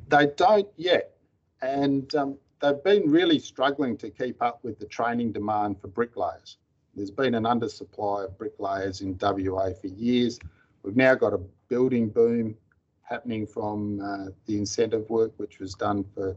[0.08, 1.16] They don't yet,
[1.62, 6.58] and um, they've been really struggling to keep up with the training demand for bricklayers.
[6.94, 10.38] There's been an undersupply of bricklayers in WA for years.
[10.82, 12.56] We've now got a building boom
[13.02, 16.36] happening from uh, the incentive work, which was done for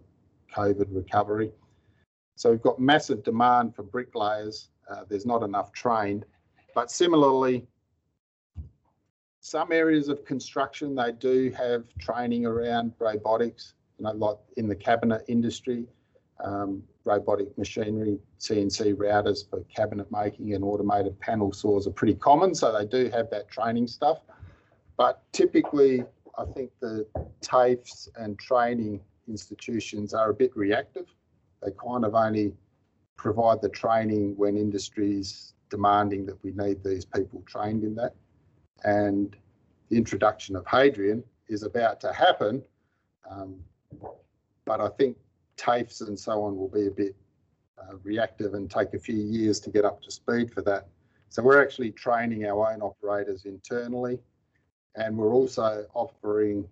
[0.55, 1.51] COVID recovery.
[2.35, 4.69] So we've got massive demand for bricklayers.
[4.89, 6.25] Uh, there's not enough trained.
[6.73, 7.67] But similarly,
[9.41, 14.75] some areas of construction, they do have training around robotics, you know, like in the
[14.75, 15.87] cabinet industry,
[16.43, 22.53] um, robotic machinery, CNC routers for cabinet making and automated panel saws are pretty common.
[22.55, 24.19] So they do have that training stuff.
[24.97, 26.03] But typically,
[26.37, 27.05] I think the
[27.41, 31.05] TAFEs and training institutions are a bit reactive.
[31.63, 32.53] They kind of only
[33.17, 38.15] provide the training when industry's demanding that we need these people trained in that.
[38.83, 39.35] And
[39.89, 42.63] the introduction of Hadrian is about to happen.
[43.29, 43.57] Um,
[44.65, 45.17] but I think
[45.61, 47.15] TAFEs and so on will be a bit
[47.77, 50.87] uh, reactive and take a few years to get up to speed for that.
[51.29, 54.19] So we're actually training our own operators internally
[54.95, 56.67] and we're also offering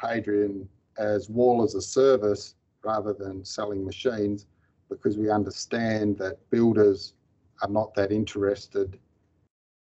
[0.00, 0.68] Hadrian
[0.98, 4.46] as wall as a service rather than selling machines
[4.88, 7.14] because we understand that builders
[7.62, 8.98] are not that interested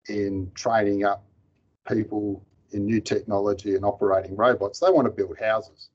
[0.08, 1.24] in training up
[1.88, 4.80] people in new technology and operating robots.
[4.80, 5.90] They want to build houses.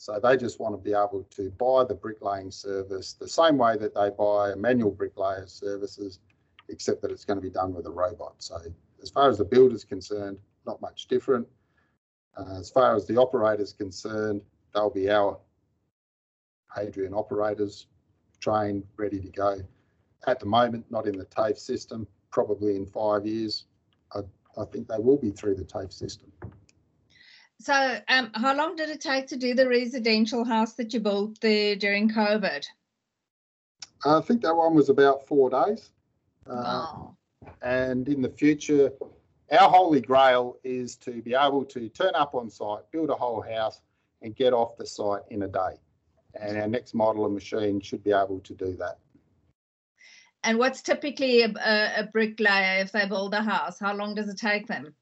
[0.00, 3.76] So they just want to be able to buy the bricklaying service the same way
[3.76, 6.20] that they buy a manual bricklayer services,
[6.70, 8.36] except that it's going to be done with a robot.
[8.38, 8.56] So
[9.02, 11.46] as far as the builder's concerned, not much different.
[12.34, 14.40] Uh, as far as the operator is concerned,
[14.72, 15.38] they'll be our
[16.74, 17.86] Hadrian operators,
[18.40, 19.58] trained, ready to go.
[20.26, 23.66] At the moment, not in the TAFE system, probably in five years,
[24.14, 24.20] I,
[24.58, 26.32] I think they will be through the TAFE system.
[27.60, 31.38] So, um, how long did it take to do the residential house that you built
[31.42, 32.64] there during COVID?
[34.06, 35.90] I think that one was about four days.
[36.46, 37.08] Uh,
[37.60, 38.90] And in the future,
[39.50, 43.42] our holy grail is to be able to turn up on site, build a whole
[43.42, 43.82] house,
[44.22, 45.76] and get off the site in a day.
[46.40, 48.98] And our next model of machine should be able to do that.
[50.44, 51.52] And what's typically a,
[51.98, 53.78] a, bricklayer if they build a house?
[53.78, 54.94] How long does it take them?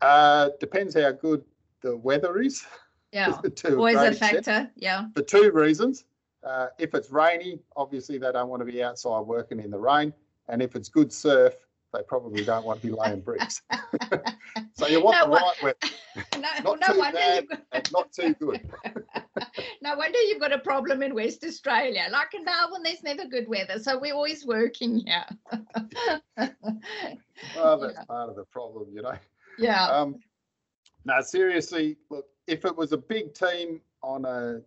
[0.00, 1.42] Uh, depends how good
[1.82, 2.64] the weather is.
[3.10, 4.36] Yeah, always a factor.
[4.36, 4.70] Extent.
[4.76, 5.06] Yeah.
[5.14, 6.04] For two reasons.
[6.44, 10.12] Uh, if it's rainy, obviously they don't want to be outside working in the rain.
[10.48, 11.54] And if it's good surf,
[11.94, 13.62] they probably don't want to be laying bricks.
[14.74, 15.78] so you want no, the right weather.
[16.38, 17.92] No, not no too wonder bad got...
[17.92, 18.68] not too good.
[19.82, 22.08] no wonder you've got a problem in West Australia.
[22.10, 25.24] Like in Melbourne, there's never good weather, so we're always working here.
[26.36, 28.04] well, that's yeah.
[28.06, 29.16] part of the problem, you know.
[29.58, 29.86] Yeah.
[29.86, 30.16] Um,
[31.08, 34.60] no, seriously, look, if it was a big team on a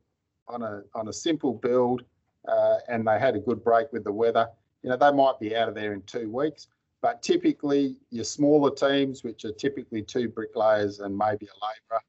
[0.48, 2.04] on a on a simple build
[2.48, 4.50] uh, and they had a good break with the weather,
[4.82, 6.68] you know, they might be out of there in two weeks.
[7.04, 12.02] But typically, your smaller teams, which are typically two bricklayers and maybe a labourer,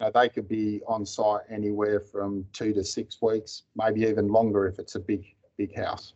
[0.00, 4.28] you know, they could be on site anywhere from two to six weeks, maybe even
[4.28, 5.24] longer if it's a big,
[5.56, 6.14] big house.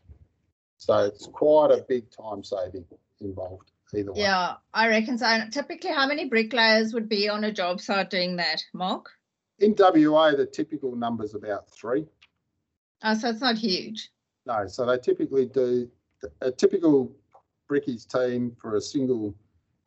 [0.76, 2.84] So it's quite a big time saving
[3.20, 4.20] involved either way.
[4.20, 5.44] Yeah, I reckon so.
[5.50, 9.10] Typically, how many bricklayers would be on a job site doing that, Mark?
[9.58, 12.06] In WA, the typical number is about three.
[13.02, 14.10] Oh, so it's not huge.
[14.46, 15.90] No, so they typically do
[16.40, 17.12] a typical
[17.70, 19.34] brickies team for a single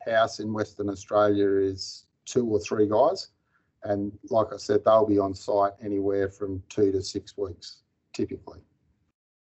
[0.06, 3.28] house in Western Australia is two or three guys.
[3.84, 7.78] And like I said, they'll be on site anywhere from two to six weeks,
[8.12, 8.60] typically.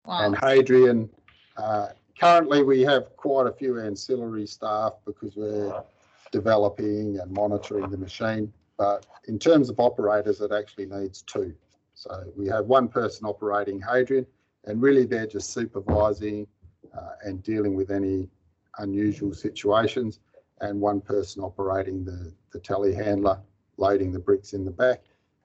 [0.06, 0.26] Wow.
[0.26, 1.10] And Hadrian,
[1.56, 1.90] uh,
[2.20, 5.84] currently we have quite a few ancillary staff because we're
[6.32, 8.52] developing and monitoring the machine.
[8.78, 11.54] But in terms of operators, it actually needs two.
[11.94, 14.26] So we have one person operating Hadrian,
[14.66, 16.48] and really they're just supervising
[16.96, 18.30] uh, and dealing with any
[18.78, 20.20] unusual situations,
[20.62, 23.40] and one person operating the, the telehandler,
[23.78, 25.02] loading the bricks in the back.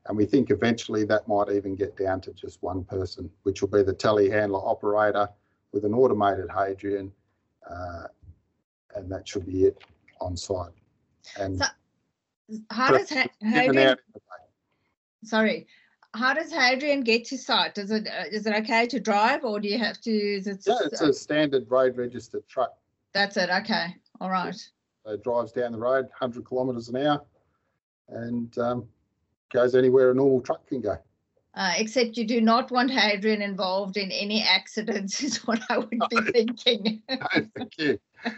[0.06, 3.68] And we think eventually that might even get down to just one person, which will
[3.68, 5.28] be the telehandler operator
[5.72, 7.12] with an automated Hadrian,
[7.68, 8.04] uh,
[8.94, 9.82] and that should be it
[10.20, 10.72] on site.
[11.38, 11.64] And so
[12.70, 13.96] how does ha- Hadrian?
[15.24, 15.66] Sorry,
[16.14, 17.74] how does Hadrian get to site?
[17.74, 20.10] Does it uh, is it okay to drive, or do you have to?
[20.10, 20.62] Is it?
[20.66, 22.74] Yeah, it's a standard road registered truck.
[23.14, 23.50] That's it.
[23.50, 23.96] Okay.
[24.20, 24.54] All right.
[25.04, 27.22] So it drives down the road 100 kilometres an hour,
[28.08, 28.88] and um,
[29.52, 30.96] goes anywhere a normal truck can go.
[31.54, 35.90] Uh, except you do not want Hadrian involved in any accidents, is what I would
[35.90, 35.98] be
[36.32, 37.02] thinking.
[37.08, 37.98] Thank you.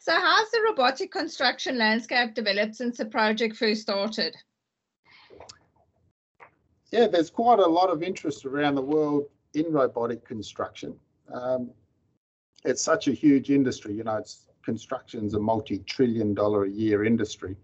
[0.00, 4.36] so, how's the robotic construction landscape developed since the project first started?
[6.92, 9.24] Yeah, there's quite a lot of interest around the world
[9.54, 10.94] in robotic construction.
[11.32, 11.70] Um,
[12.64, 17.56] it's such a huge industry, you know, it's construction's a multi-trillion dollar a year industry.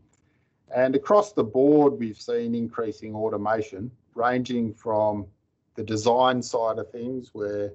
[0.74, 5.26] And across the board, we've seen increasing automation, ranging from
[5.74, 7.72] the design side of things, where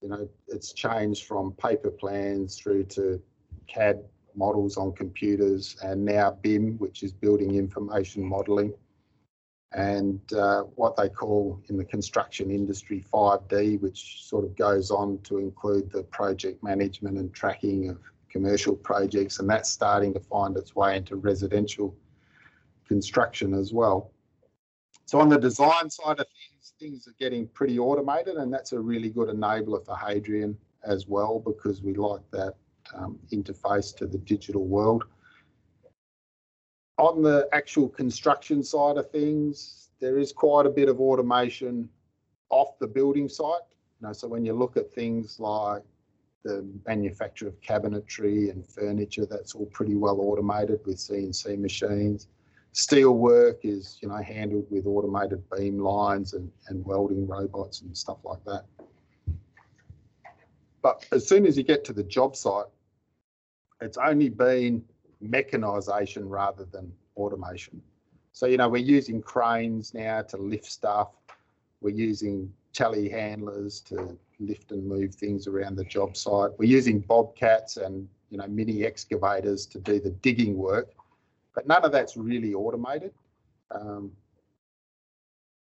[0.00, 3.22] you know it's changed from paper plans through to
[3.68, 4.02] CAD
[4.34, 8.72] models on computers, and now BIM, which is building information modelling,
[9.72, 15.18] and uh, what they call in the construction industry 5D, which sort of goes on
[15.22, 17.98] to include the project management and tracking of
[18.28, 21.94] commercial projects, and that's starting to find its way into residential
[22.88, 24.10] construction as well.
[25.06, 28.80] So on the design side of things, things are getting pretty automated, and that's a
[28.80, 32.54] really good enabler for Hadrian as well because we like that
[32.94, 35.04] um, interface to the digital world.
[36.98, 41.88] On the actual construction side of things, there is quite a bit of automation
[42.50, 43.62] off the building site.
[44.00, 45.82] You know, so when you look at things like
[46.44, 52.28] the manufacture of cabinetry and furniture, that's all pretty well automated with CNC machines.
[52.78, 57.98] Steel work is, you know, handled with automated beam lines and, and welding robots and
[57.98, 58.66] stuff like that.
[60.80, 62.66] But as soon as you get to the job site,
[63.80, 64.84] it's only been
[65.20, 67.82] mechanisation rather than automation.
[68.30, 71.08] So, you know, we're using cranes now to lift stuff.
[71.80, 76.52] We're using telehandlers to lift and move things around the job site.
[76.58, 80.94] We're using bobcats and you know mini excavators to do the digging work,
[81.58, 83.12] but none of that's really automated.
[83.72, 84.12] Um,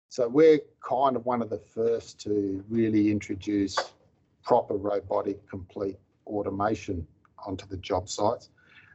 [0.08, 3.76] so we're kind of one of the first to really introduce
[4.42, 7.06] proper robotic complete automation
[7.46, 8.50] onto the job sites.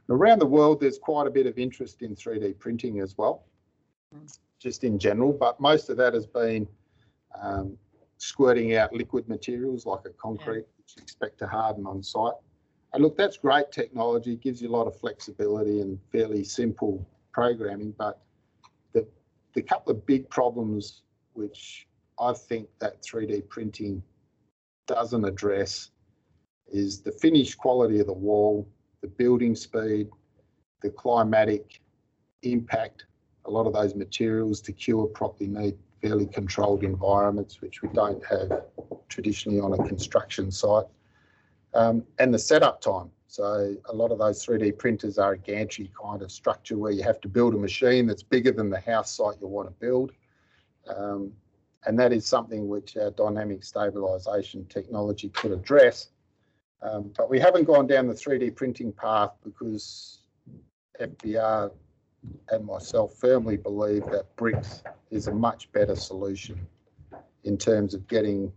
[0.08, 3.46] And around the world, there's quite a bit of interest in 3D printing as well,
[4.58, 6.68] just in general, but most of that has been
[7.40, 7.78] um,
[8.18, 10.76] squirting out liquid materials like a concrete, yeah.
[10.76, 12.34] which you expect to harden on site.
[12.94, 17.04] And look, that's great technology, It gives you a lot of flexibility and fairly simple
[17.32, 17.92] programming.
[17.98, 18.22] But
[18.92, 19.04] the,
[19.54, 21.88] the couple of big problems which
[22.20, 24.00] I think that 3D printing
[24.86, 25.90] doesn't address
[26.68, 28.68] is the finish quality of the wall,
[29.02, 30.08] the building speed,
[30.80, 31.80] the climatic
[32.42, 33.06] impact.
[33.46, 38.24] A lot of those materials to cure properly need fairly controlled environments, which we don't
[38.24, 38.62] have
[39.08, 40.84] traditionally on a construction site.
[41.74, 43.10] Um, and the setup time.
[43.26, 47.02] So a lot of those 3D printers are a gantry kind of structure where you
[47.02, 50.12] have to build a machine that's bigger than the house site you want to build.
[50.86, 51.32] Um,
[51.84, 56.10] and that is something which our dynamic stabilisation technology could address.
[56.80, 60.20] Um, but we haven't gone down the 3D printing path because
[61.00, 61.72] FBR
[62.50, 66.66] and myself firmly believe that bricks is a much better solution
[67.44, 68.52] in terms of getting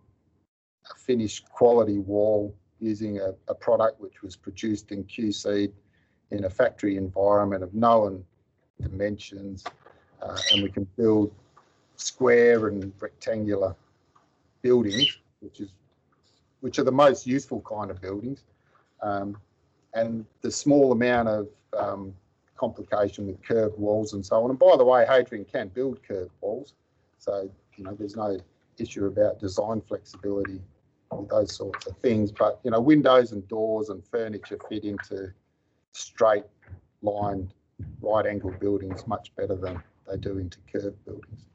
[0.91, 5.71] a finished quality wall using a, a product which was produced in QC
[6.32, 8.23] in a factory environment of known
[8.82, 9.63] dimensions,
[10.21, 11.34] uh, and we can build
[11.95, 13.75] square and rectangular
[14.61, 15.69] buildings, which is
[16.61, 18.43] which are the most useful kind of buildings,
[19.01, 19.38] um,
[19.93, 21.47] and the small amount of
[21.78, 22.13] um,
[22.55, 24.49] complication with curved walls and so on.
[24.49, 26.73] And by the way, Hadrian can build curved walls,
[27.19, 28.39] so you know there's no
[28.78, 30.61] issue about design flexibility
[31.30, 32.32] those sorts of things.
[32.32, 35.32] But you know, windows and doors and furniture fit into
[35.91, 36.45] straight
[37.01, 37.53] lined
[38.01, 41.45] right angle buildings much better than they do into curved buildings.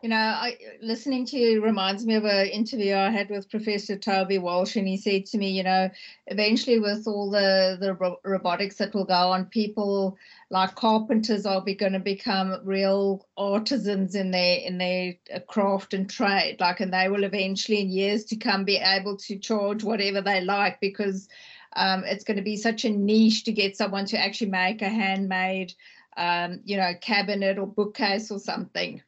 [0.00, 3.96] You know, I, listening to you reminds me of an interview I had with Professor
[3.96, 5.90] Toby Walsh, and he said to me, you know,
[6.28, 10.16] eventually with all the the ro- robotics that will go on, people
[10.50, 15.94] like carpenters are be, going to become real artisans in their in their uh, craft
[15.94, 19.82] and trade, like, and they will eventually, in years to come, be able to charge
[19.82, 21.28] whatever they like because
[21.74, 24.88] um, it's going to be such a niche to get someone to actually make a
[24.88, 25.74] handmade,
[26.16, 29.02] um, you know, cabinet or bookcase or something.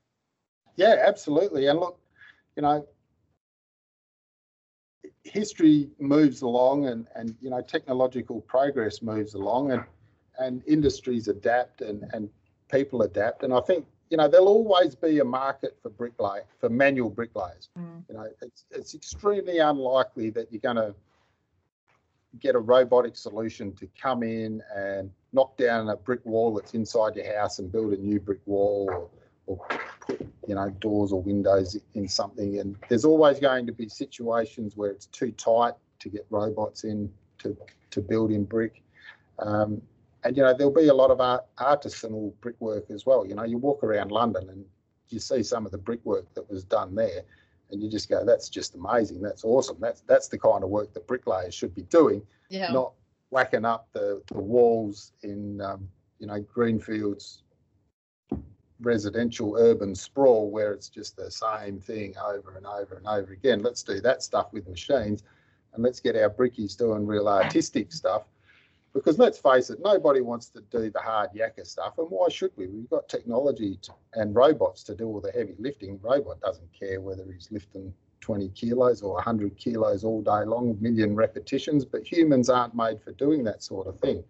[0.76, 1.66] Yeah, absolutely.
[1.66, 1.98] And look,
[2.56, 2.86] you know,
[5.24, 9.84] history moves along and, and you know, technological progress moves along and,
[10.38, 12.28] and industries adapt and, and
[12.70, 13.42] people adapt.
[13.42, 17.68] And I think, you know, there'll always be a market for bricklay, for manual bricklayers.
[17.78, 18.04] Mm.
[18.08, 20.94] You know, it's, it's extremely unlikely that you're going to
[22.38, 27.16] get a robotic solution to come in and knock down a brick wall that's inside
[27.16, 29.08] your house and build a new brick wall or,
[29.46, 32.58] or put you know, doors or windows in something.
[32.58, 37.08] And there's always going to be situations where it's too tight to get robots in
[37.38, 37.56] to,
[37.92, 38.82] to build in brick.
[39.38, 39.80] Um,
[40.24, 43.24] and, you know, there'll be a lot of art, artisanal brickwork as well.
[43.24, 44.64] You know, you walk around London and
[45.08, 47.22] you see some of the brickwork that was done there
[47.70, 49.22] and you just go, that's just amazing.
[49.22, 49.76] That's awesome.
[49.78, 52.72] That's that's the kind of work that bricklayers should be doing, Yeah.
[52.72, 52.94] not
[53.30, 55.88] whacking up the, the walls in, um,
[56.18, 57.44] you know, greenfields,
[58.80, 63.62] residential urban sprawl where it's just the same thing over and over and over again.
[63.62, 65.22] Let's do that stuff with machines
[65.74, 68.22] and let's get our brickies doing real artistic stuff.
[68.92, 71.98] Because let's face it, nobody wants to do the hard yakka stuff.
[71.98, 72.66] And why should we?
[72.66, 76.00] We've got technology to, and robots to do all the heavy lifting.
[76.02, 81.14] Robot doesn't care whether he's lifting 20 kilos or 100 kilos all day long, million
[81.14, 84.24] repetitions, but humans aren't made for doing that sort of thing.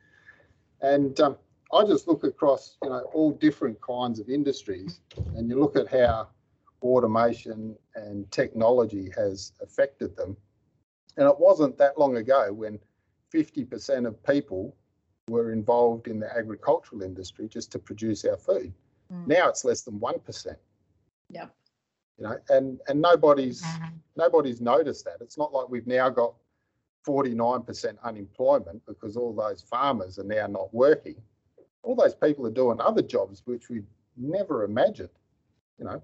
[0.83, 1.37] And um,
[1.73, 5.01] I just look across, you know, all different kinds of industries,
[5.37, 6.29] and you look at how
[6.83, 10.37] automation and technology has affected them.
[11.17, 12.79] And it wasn't that long ago when
[13.33, 14.75] 50% of people
[15.29, 18.73] were involved in the agricultural industry just to produce our food.
[19.13, 19.27] Mm.
[19.27, 20.57] Now it's less than 1%.
[21.31, 21.55] Yep.
[22.19, 23.65] You know, and and nobody's
[24.15, 25.19] nobody's noticed that.
[25.23, 26.35] It's not like we've now got
[27.07, 31.17] 49% unemployment because all those farmers are now not working.
[31.83, 33.83] All those people are doing other jobs which we
[34.17, 35.11] never imagined.
[35.79, 36.03] You know,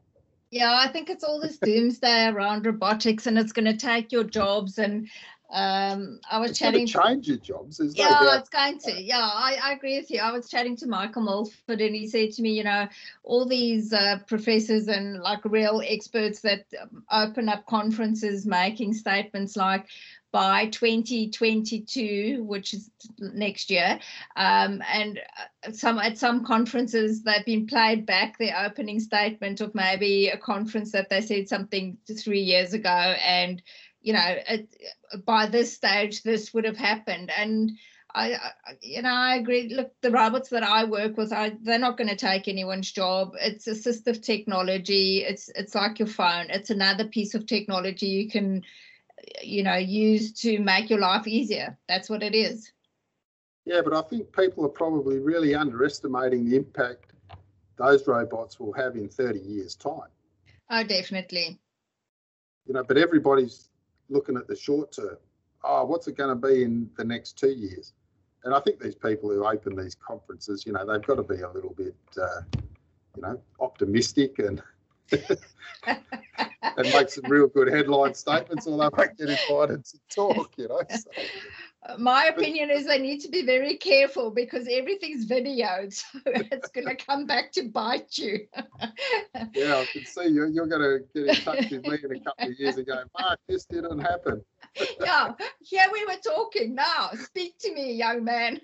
[0.51, 4.25] Yeah, I think it's all this doomsday around robotics and it's going to take your
[4.25, 4.79] jobs.
[4.79, 5.09] And
[5.51, 7.09] um, I was it's going to chatting.
[7.09, 7.79] change your jobs.
[7.79, 9.03] No Yeah, it's going to.
[9.03, 10.21] Yeah, I, I agree with you.
[10.21, 12.89] I was chatting to Michael Mulford and he said to me, you know,
[13.23, 19.57] all these uh, professors and like real experts that um, open up conferences making statements
[19.57, 19.87] like,
[20.37, 23.99] by 2022, which is next year,
[24.37, 25.19] um, and
[25.67, 30.37] uh, some at some conferences they've been played back their opening statement of maybe a
[30.37, 33.63] conference that they said something three years ago, and
[34.07, 34.69] you know, it,
[35.25, 37.73] by this stage this would have happened, and
[38.15, 39.75] I, I you know, I agree.
[39.75, 43.33] Look, the robots that I work with, I, they're not going to take anyone's job.
[43.41, 45.25] It's assistive technology.
[45.25, 46.47] It's it's like your phone.
[46.51, 48.63] It's another piece of technology you can
[49.43, 52.73] you know use to make your life easier that's what it is
[53.65, 57.13] Yeah, but I think people are probably really underestimating the impact
[57.77, 60.11] those robots will have in 30 years' time.
[60.71, 61.59] oh definitely
[62.67, 63.69] You know, but everybody's
[64.09, 65.17] looking at the short term.
[65.65, 67.93] Oh, what's it going to be in the next two years?
[68.45, 71.41] And I think these people who open these conferences, you know, they've got to be
[71.41, 72.43] a little bit, uh,
[73.17, 74.63] you know, optimistic and
[75.87, 80.53] and make some real good headline statements, or they won't get invited to talk.
[80.57, 80.81] You know.
[80.91, 81.11] So,
[81.99, 86.87] my opinion is they need to be very careful because everything's videoed so it's going
[86.87, 88.41] to come back to bite you
[89.55, 90.47] yeah, I can see you.
[90.49, 93.03] You're going to get in touch with me in a couple of years and go,
[93.19, 94.43] Mark, this didn't happen.
[95.01, 98.61] yeah here we were talking now speak to me young man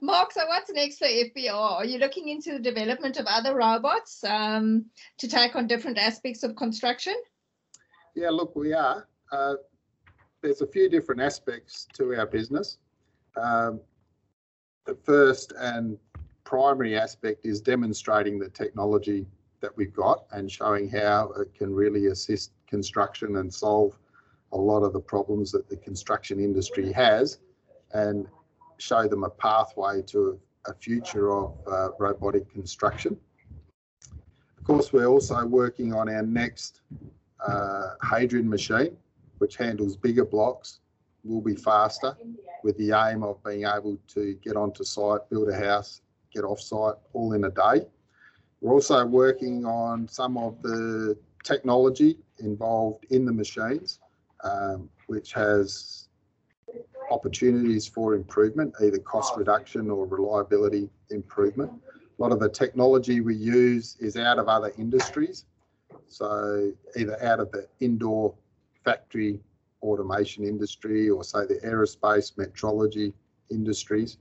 [0.00, 4.22] mark so what's next for fbr are you looking into the development of other robots
[4.24, 4.84] um,
[5.18, 7.14] to take on different aspects of construction
[8.14, 9.08] Yeah, look, we are.
[9.30, 9.54] Uh,
[10.42, 12.78] there's a few different aspects to our business.
[13.36, 13.80] Um,
[14.84, 15.96] the first and
[16.44, 19.26] primary aspect is demonstrating the technology
[19.60, 23.96] that we've got and showing how it can really assist construction and solve
[24.50, 27.38] a lot of the problems that the construction industry has
[27.92, 28.26] and
[28.78, 33.16] show them a pathway to a future of uh, robotic construction.
[34.58, 36.82] Of course, we're also working on our next
[37.46, 38.96] uh, Hadrian machine,
[39.42, 40.78] which handles bigger blocks,
[41.24, 42.16] will be faster
[42.62, 46.00] with the aim of being able to get onto site, build a house,
[46.32, 47.84] get off site all in a day.
[48.60, 53.98] We're also working on some of the technology involved in the machines,
[54.44, 56.06] um, which has
[57.10, 61.72] opportunities for improvement, either cost reduction or reliability improvement.
[62.16, 65.46] A lot of the technology we use is out of other industries.
[66.06, 68.34] So either out of the indoor
[68.84, 69.40] factory
[69.82, 73.12] automation industry or say the aerospace metrology
[73.50, 74.18] industries,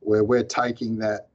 [0.00, 1.28] where we're taking that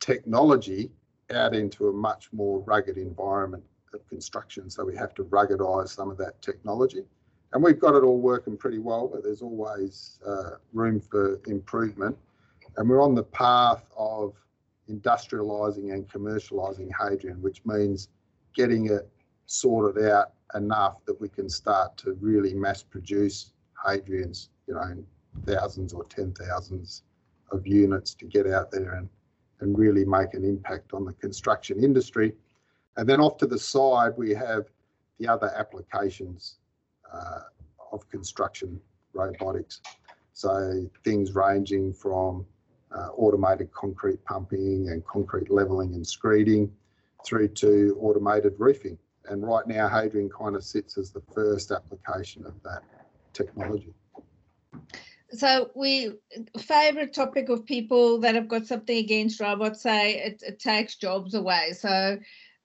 [0.00, 0.90] technology
[1.32, 4.70] out into a much more rugged environment of construction.
[4.70, 7.02] So we have to ruggedize some of that technology.
[7.52, 12.16] And we've got it all working pretty well, but there's always uh, room for improvement.
[12.76, 14.34] And we're on the path of
[14.90, 18.08] industrialising and commercialising Hadrian, which means
[18.54, 19.08] getting it
[19.46, 23.52] sorted out enough that we can start to really mass produce
[23.84, 25.04] Hadrians, you know,
[25.44, 27.02] thousands or ten thousands
[27.52, 29.08] of units to get out there and,
[29.60, 32.32] and really make an impact on the construction industry.
[32.96, 34.64] And then off to the side, we have
[35.18, 36.56] the other applications
[37.12, 37.40] uh,
[37.92, 38.80] of construction
[39.12, 39.80] robotics.
[40.32, 42.46] So things ranging from
[42.96, 46.70] uh, automated concrete pumping and concrete levelling and screeding
[47.24, 48.98] through to automated roofing.
[49.28, 52.82] And right now, Hadrian kind of sits as the first application of that
[53.32, 53.94] technology.
[55.30, 56.12] So we
[56.58, 61.34] favorite topic of people that have got something against robots say it, it takes jobs
[61.34, 61.72] away.
[61.72, 62.18] So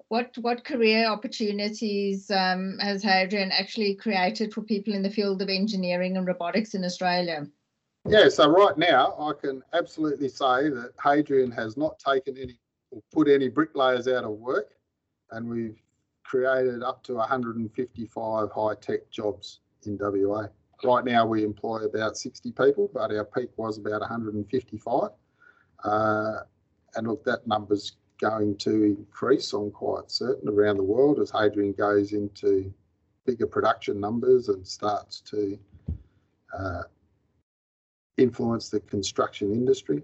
[0.10, 5.50] what what career opportunities um, has Hadrian actually created for people in the field of
[5.50, 7.48] engineering and robotics in Australia?
[8.08, 12.60] Yeah, so right now I can absolutely say that Hadrian has not taken any
[12.92, 14.74] or put any bricklayers out of work,
[15.32, 15.82] and we've
[16.24, 20.48] created up to 155 high tech jobs in WA.
[20.84, 25.10] Right now we employ about 60 people, but our peak was about 155.
[25.84, 26.34] Uh,
[26.96, 31.74] and look, that number's going to increase, I'm quite certain, around the world as Hadrian
[31.74, 32.74] goes into
[33.26, 35.58] bigger production numbers and starts to
[36.58, 36.84] uh,
[38.18, 40.04] influence the construction industry.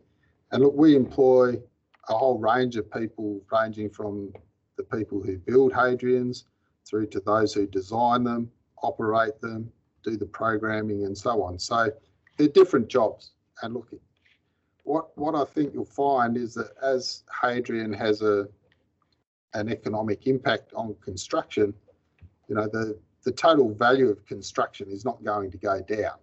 [0.51, 1.61] And look, we employ
[2.09, 4.33] a whole range of people, ranging from
[4.77, 6.45] the people who build Hadrians
[6.85, 8.49] through to those who design them,
[8.81, 9.71] operate them,
[10.03, 11.59] do the programming, and so on.
[11.59, 11.91] So
[12.37, 13.31] they're different jobs.
[13.61, 13.91] And look,
[14.83, 18.47] what what I think you'll find is that as Hadrian has a
[19.53, 21.73] an economic impact on construction,
[22.47, 26.17] you know the the total value of construction is not going to go down.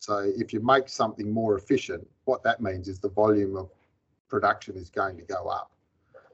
[0.00, 3.70] So if you make something more efficient, what that means is the volume of
[4.28, 5.70] production is going to go up.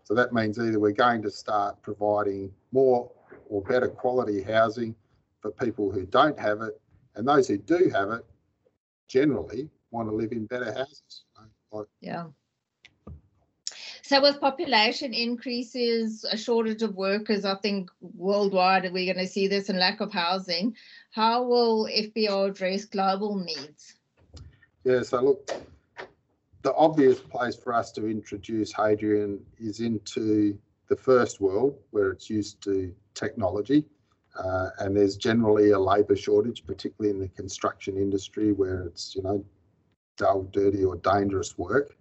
[0.05, 3.11] So that means either we're going to start providing more
[3.49, 4.95] or better quality housing
[5.41, 6.81] for people who don't have it,
[7.15, 8.25] and those who do have it
[9.09, 11.25] generally want to live in better houses.
[11.73, 12.27] Like, yeah.
[14.03, 19.47] So with population increases, a shortage of workers, I think worldwide we're going to see
[19.47, 20.75] this and lack of housing.
[21.13, 23.95] How will FBR address global needs?
[24.83, 25.53] Yeah, so look,
[26.63, 30.59] the obvious place for us to introduce Hadrian is into
[30.89, 33.85] the first world where it's used to technology.
[34.39, 39.23] Uh, and there's generally a labour shortage, particularly in the construction industry where it's, you
[39.23, 39.45] know,
[40.17, 41.97] dull, dirty or dangerous work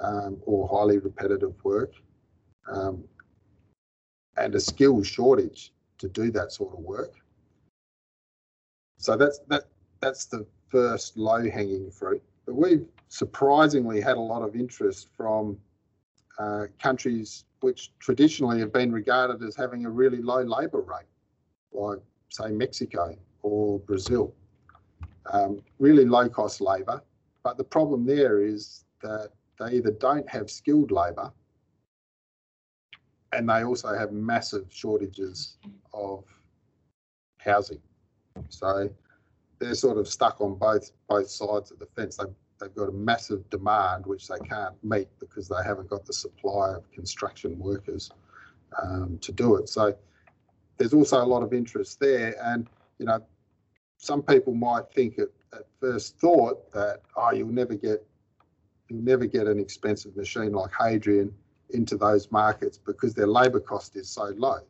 [0.00, 1.92] um, or highly repetitive work.
[2.70, 3.04] Um,
[4.36, 7.14] and a skill shortage to do that sort of work.
[8.98, 9.64] So that's that
[10.00, 12.22] that's the first low hanging fruit.
[12.46, 15.58] But we've surprisingly had a lot of interest from
[16.38, 21.04] uh, countries which traditionally have been regarded as having a really low labour rate,
[21.72, 21.98] like,
[22.30, 24.34] say, Mexico or Brazil.
[25.30, 27.02] Um, really low cost labour.
[27.42, 29.28] But the problem there is that
[29.60, 31.30] they either don't have skilled labour
[33.34, 35.58] and they also have massive shortages
[35.92, 36.24] of
[37.36, 37.82] housing.
[38.48, 38.88] So
[39.58, 42.16] they're sort of stuck on both both sides of the fence.
[42.16, 42.24] They
[42.62, 46.70] they've got a massive demand which they can't meet because they haven't got the supply
[46.70, 48.10] of construction workers
[48.80, 49.68] um, to do it.
[49.68, 49.94] So
[50.78, 53.22] there's also a lot of interest there, and you know,
[53.98, 58.06] some people might think at, at first thought that oh, you'll never get
[58.88, 61.34] you'll never get an expensive machine like Hadrian
[61.70, 64.60] into those markets because their labour cost is so low.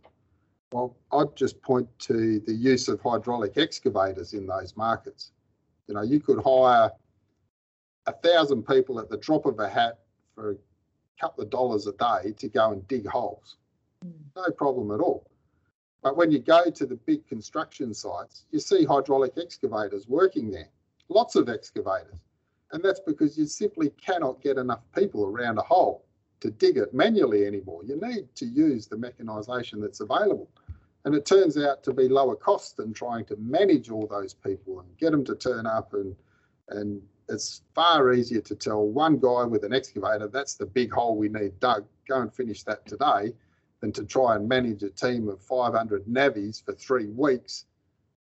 [0.72, 5.32] Well, I'd just point to the use of hydraulic excavators in those markets.
[5.88, 6.90] You know, you could hire
[8.06, 10.00] a thousand people at the drop of a hat
[10.34, 10.56] for a
[11.20, 13.56] couple of dollars a day to go and dig holes.
[14.04, 14.12] Mm.
[14.36, 15.30] No problem at all.
[16.02, 20.68] But when you go to the big construction sites, you see hydraulic excavators working there,
[21.08, 22.18] lots of excavators.
[22.72, 26.04] And that's because you simply cannot get enough people around a hole
[26.40, 27.84] to dig it manually anymore.
[27.84, 30.50] You need to use the mechanisation that's available.
[31.04, 34.80] And it turns out to be lower cost than trying to manage all those people
[34.80, 36.16] and get them to turn up and
[36.68, 37.02] and
[37.32, 41.28] it's far easier to tell one guy with an excavator, that's the big hole we
[41.28, 43.32] need dug, go and finish that today,
[43.80, 47.64] than to try and manage a team of 500 navvies for three weeks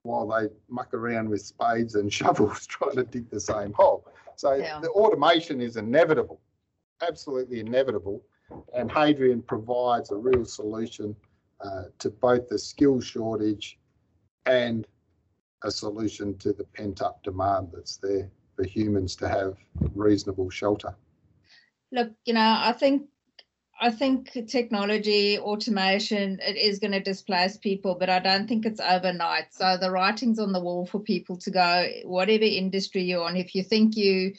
[0.04, 4.08] while they muck around with spades and shovels trying to dig the same hole.
[4.36, 4.80] So yeah.
[4.80, 6.42] the automation is inevitable,
[7.08, 8.24] absolutely inevitable.
[8.74, 11.16] And Hadrian provides a real solution
[11.60, 13.80] uh, to both the skill shortage
[14.46, 14.88] and
[15.64, 19.56] a solution to the pent up demand that's there for humans to have
[19.96, 20.94] reasonable shelter?
[21.94, 23.04] Look, you know, I think
[23.80, 28.80] I think technology, automation, it is going to displace people, but I don't think it's
[28.80, 29.54] overnight.
[29.54, 33.54] So the writing's on the wall for people to go, whatever industry you're on, if
[33.54, 34.34] you think you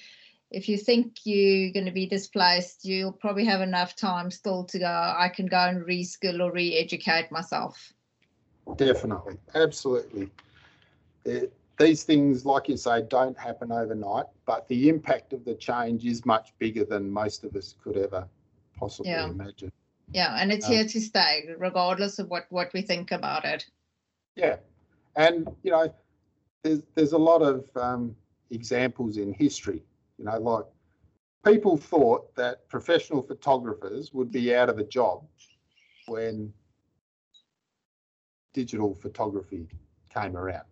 [0.50, 4.78] if you think you're going to be displaced, you'll probably have enough time still to
[4.78, 7.92] go, I can go and reskill or re educate myself.
[8.76, 10.30] Definitely, absolutely.
[11.24, 16.04] It, these things, like you say, don't happen overnight, but the impact of the change
[16.04, 18.28] is much bigger than most of us could ever
[18.76, 19.26] possibly yeah.
[19.26, 19.72] imagine.
[20.12, 23.66] Yeah, and it's um, here to stay, regardless of what what we think about it.
[24.36, 24.56] Yeah,
[25.16, 25.92] and you know,
[26.62, 28.16] there's there's a lot of um,
[28.50, 29.82] examples in history.
[30.18, 30.64] You know, like
[31.44, 35.24] people thought that professional photographers would be out of a job
[36.06, 36.52] when
[38.54, 39.68] digital photography
[40.08, 40.64] came around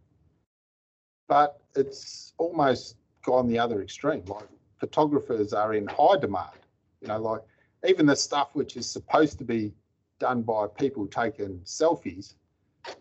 [1.29, 4.24] but it's almost gone the other extreme.
[4.27, 4.49] Like
[4.79, 6.59] photographers are in high demand.
[7.01, 7.43] You know, like
[7.87, 9.72] even the stuff which is supposed to be
[10.18, 12.35] done by people taking selfies.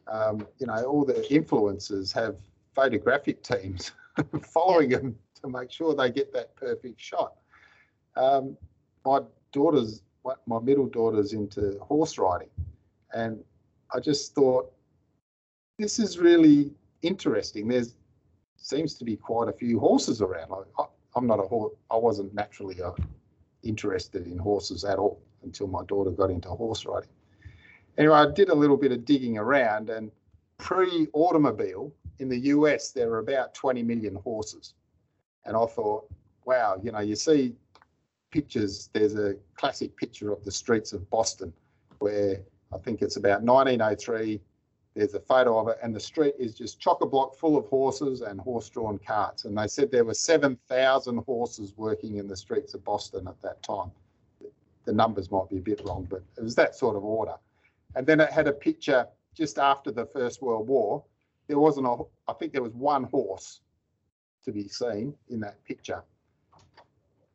[0.08, 2.36] Um, you know, all the influencers have
[2.74, 3.92] photographic teams
[4.42, 4.98] following yeah.
[4.98, 7.36] them to make sure they get that perfect shot.
[8.16, 8.58] Um,
[9.06, 9.22] my
[9.52, 10.02] daughter's,
[10.48, 12.50] my middle daughter's into horse riding,
[13.14, 13.44] and
[13.94, 14.72] I just thought
[15.78, 16.74] this is really
[17.04, 17.68] interesting.
[17.68, 17.96] There's
[18.58, 20.52] seems to be quite a few horses around.
[20.80, 20.86] I,
[21.16, 21.74] am not a horse.
[21.92, 22.92] I wasn't naturally uh,
[23.64, 27.10] interested in horses at all until my daughter got into horse riding.
[27.98, 30.12] Anyway, I did a little bit of digging around, and
[30.58, 34.74] pre-automobile in the US, there were about 20 million horses.
[35.46, 36.10] And I thought,
[36.46, 37.56] wow, you know, you see
[38.32, 38.90] pictures.
[38.94, 41.54] There's a classic picture of the streets of Boston
[42.00, 42.42] where
[42.74, 44.42] I think it's about 1903
[44.96, 47.68] there's a photo of it, and the street is just chock a block full of
[47.68, 49.44] horses and horse drawn carts.
[49.44, 53.62] And they said there were 7,000 horses working in the streets of Boston at that
[53.62, 53.92] time.
[54.86, 57.36] The numbers might be a bit wrong, but it was that sort of order.
[57.96, 61.04] And then it had a picture just after the First World War.
[61.48, 61.98] There wasn't a,
[62.30, 63.60] I think there was one horse
[64.46, 66.04] to be seen in that picture.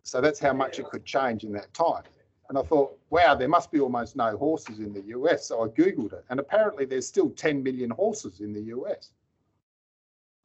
[0.02, 2.04] So that's how much it could change in that time.
[2.51, 5.46] And I thought, wow, there must be almost no horses in the US.
[5.46, 6.24] So I Googled it.
[6.30, 9.12] And apparently there's still 10 million horses in the US.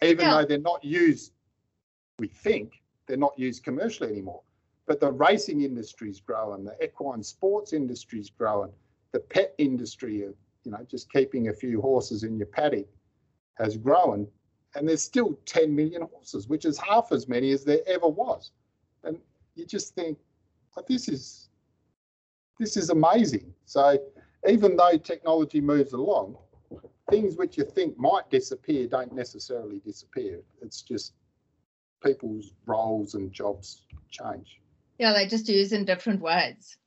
[0.03, 0.36] Even yeah.
[0.36, 1.34] though they're not used,
[2.20, 4.43] we think, they're not used commercially anymore.
[4.86, 8.72] But the racing industry's growing, the equine sports industry's growing,
[9.12, 12.88] the pet industry of, you know, just keeping a few horses in your paddock
[13.56, 14.28] has grown.
[14.76, 18.51] And there's still 10 million horses, which is half as many as there ever was.
[19.03, 19.18] And
[19.56, 20.20] you just think,
[20.76, 21.49] well, this is
[22.60, 23.53] this is amazing.
[23.66, 23.97] So
[24.47, 26.38] even though technology moves along,
[27.10, 30.41] things which you think might disappear don't necessarily disappear.
[30.62, 31.14] It's just
[32.03, 34.62] people's roles and jobs change.
[34.97, 36.78] Yeah, they just use in different ways.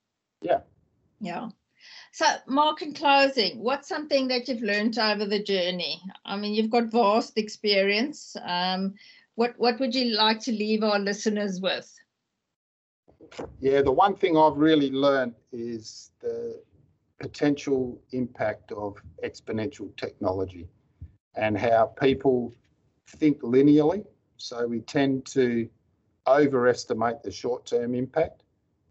[0.40, 0.60] Yeah.
[1.20, 1.48] Yeah.
[2.12, 6.00] So, Mark, in closing, what's something that you've learned over the journey?
[6.24, 8.34] I mean, you've got vast experience.
[8.42, 8.94] Um,
[9.34, 11.92] what what would you like to leave our listeners with?
[13.60, 16.60] Yeah, the one thing I've really learned is the
[17.20, 20.68] potential impact of exponential technology
[21.34, 22.54] and how people
[23.06, 24.04] think linearly.
[24.36, 25.68] So we tend to
[26.26, 28.44] overestimate the short term impact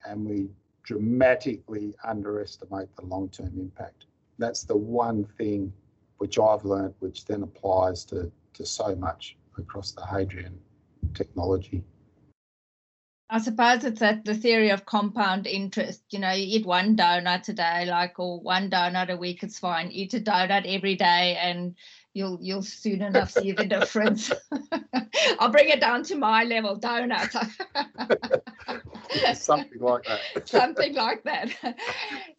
[0.05, 0.49] and we
[0.83, 4.05] dramatically underestimate the long term impact.
[4.37, 5.73] That's the one thing
[6.17, 10.57] which I've learned, which then applies to, to so much across the Hadrian
[11.13, 11.83] technology.
[13.29, 16.01] I suppose it's that the theory of compound interest.
[16.11, 19.59] You know, you eat one donut a day, like or one donut a week, it's
[19.59, 19.91] fine.
[19.91, 21.75] Eat a donut every day, and
[22.13, 24.31] you'll you'll soon enough see the difference.
[25.39, 27.33] I'll bring it down to my level, donut.
[29.35, 30.19] Something like that.
[30.47, 31.49] Something like that.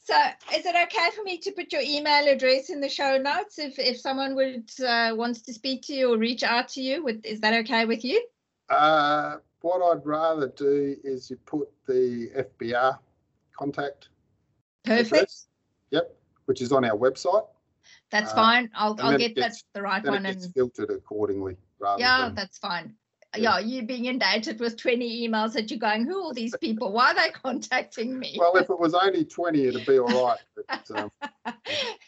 [0.04, 0.16] So,
[0.54, 3.78] is it okay for me to put your email address in the show notes if
[3.78, 7.04] if someone would uh, wants to speak to you or reach out to you?
[7.04, 8.26] With, is that okay with you?
[8.70, 12.98] Uh, what I'd rather do is you put the FBR
[13.56, 14.08] contact.
[14.84, 15.12] Perfect.
[15.12, 15.48] Address,
[15.90, 17.46] yep, which is on our website.
[18.10, 18.70] That's uh, fine.
[18.74, 21.56] I'll I'll get gets, that the right one and filtered accordingly.
[21.98, 22.94] yeah, than, that's fine
[23.36, 26.92] yeah, you being inundated with 20 emails that you're going, who are these people?
[26.92, 28.36] Why are they contacting me?
[28.38, 30.38] Well, if it was only 20, it'd be all right.
[30.66, 31.12] But, um...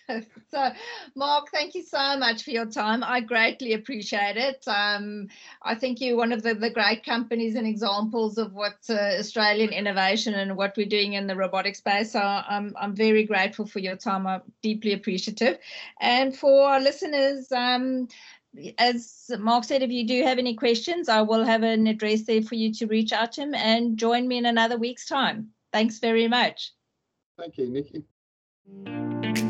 [0.51, 0.71] so,
[1.14, 3.05] Mark, thank you so much for your time.
[3.05, 4.64] I greatly appreciate it.
[4.66, 5.29] Um,
[5.62, 9.71] I think you're one of the, the great companies and examples of what uh, Australian
[9.71, 12.12] innovation and what we're doing in the robotic space.
[12.12, 14.27] So I'm, I'm very grateful for your time.
[14.27, 15.59] I'm deeply appreciative.
[16.01, 18.09] And for our listeners, um,
[18.78, 22.42] as Mark said, if you do have any questions, I will have an address there
[22.42, 25.51] for you to reach out to him and join me in another week's time.
[25.72, 26.72] Thanks very much.
[27.38, 29.46] Thank you, Nikki.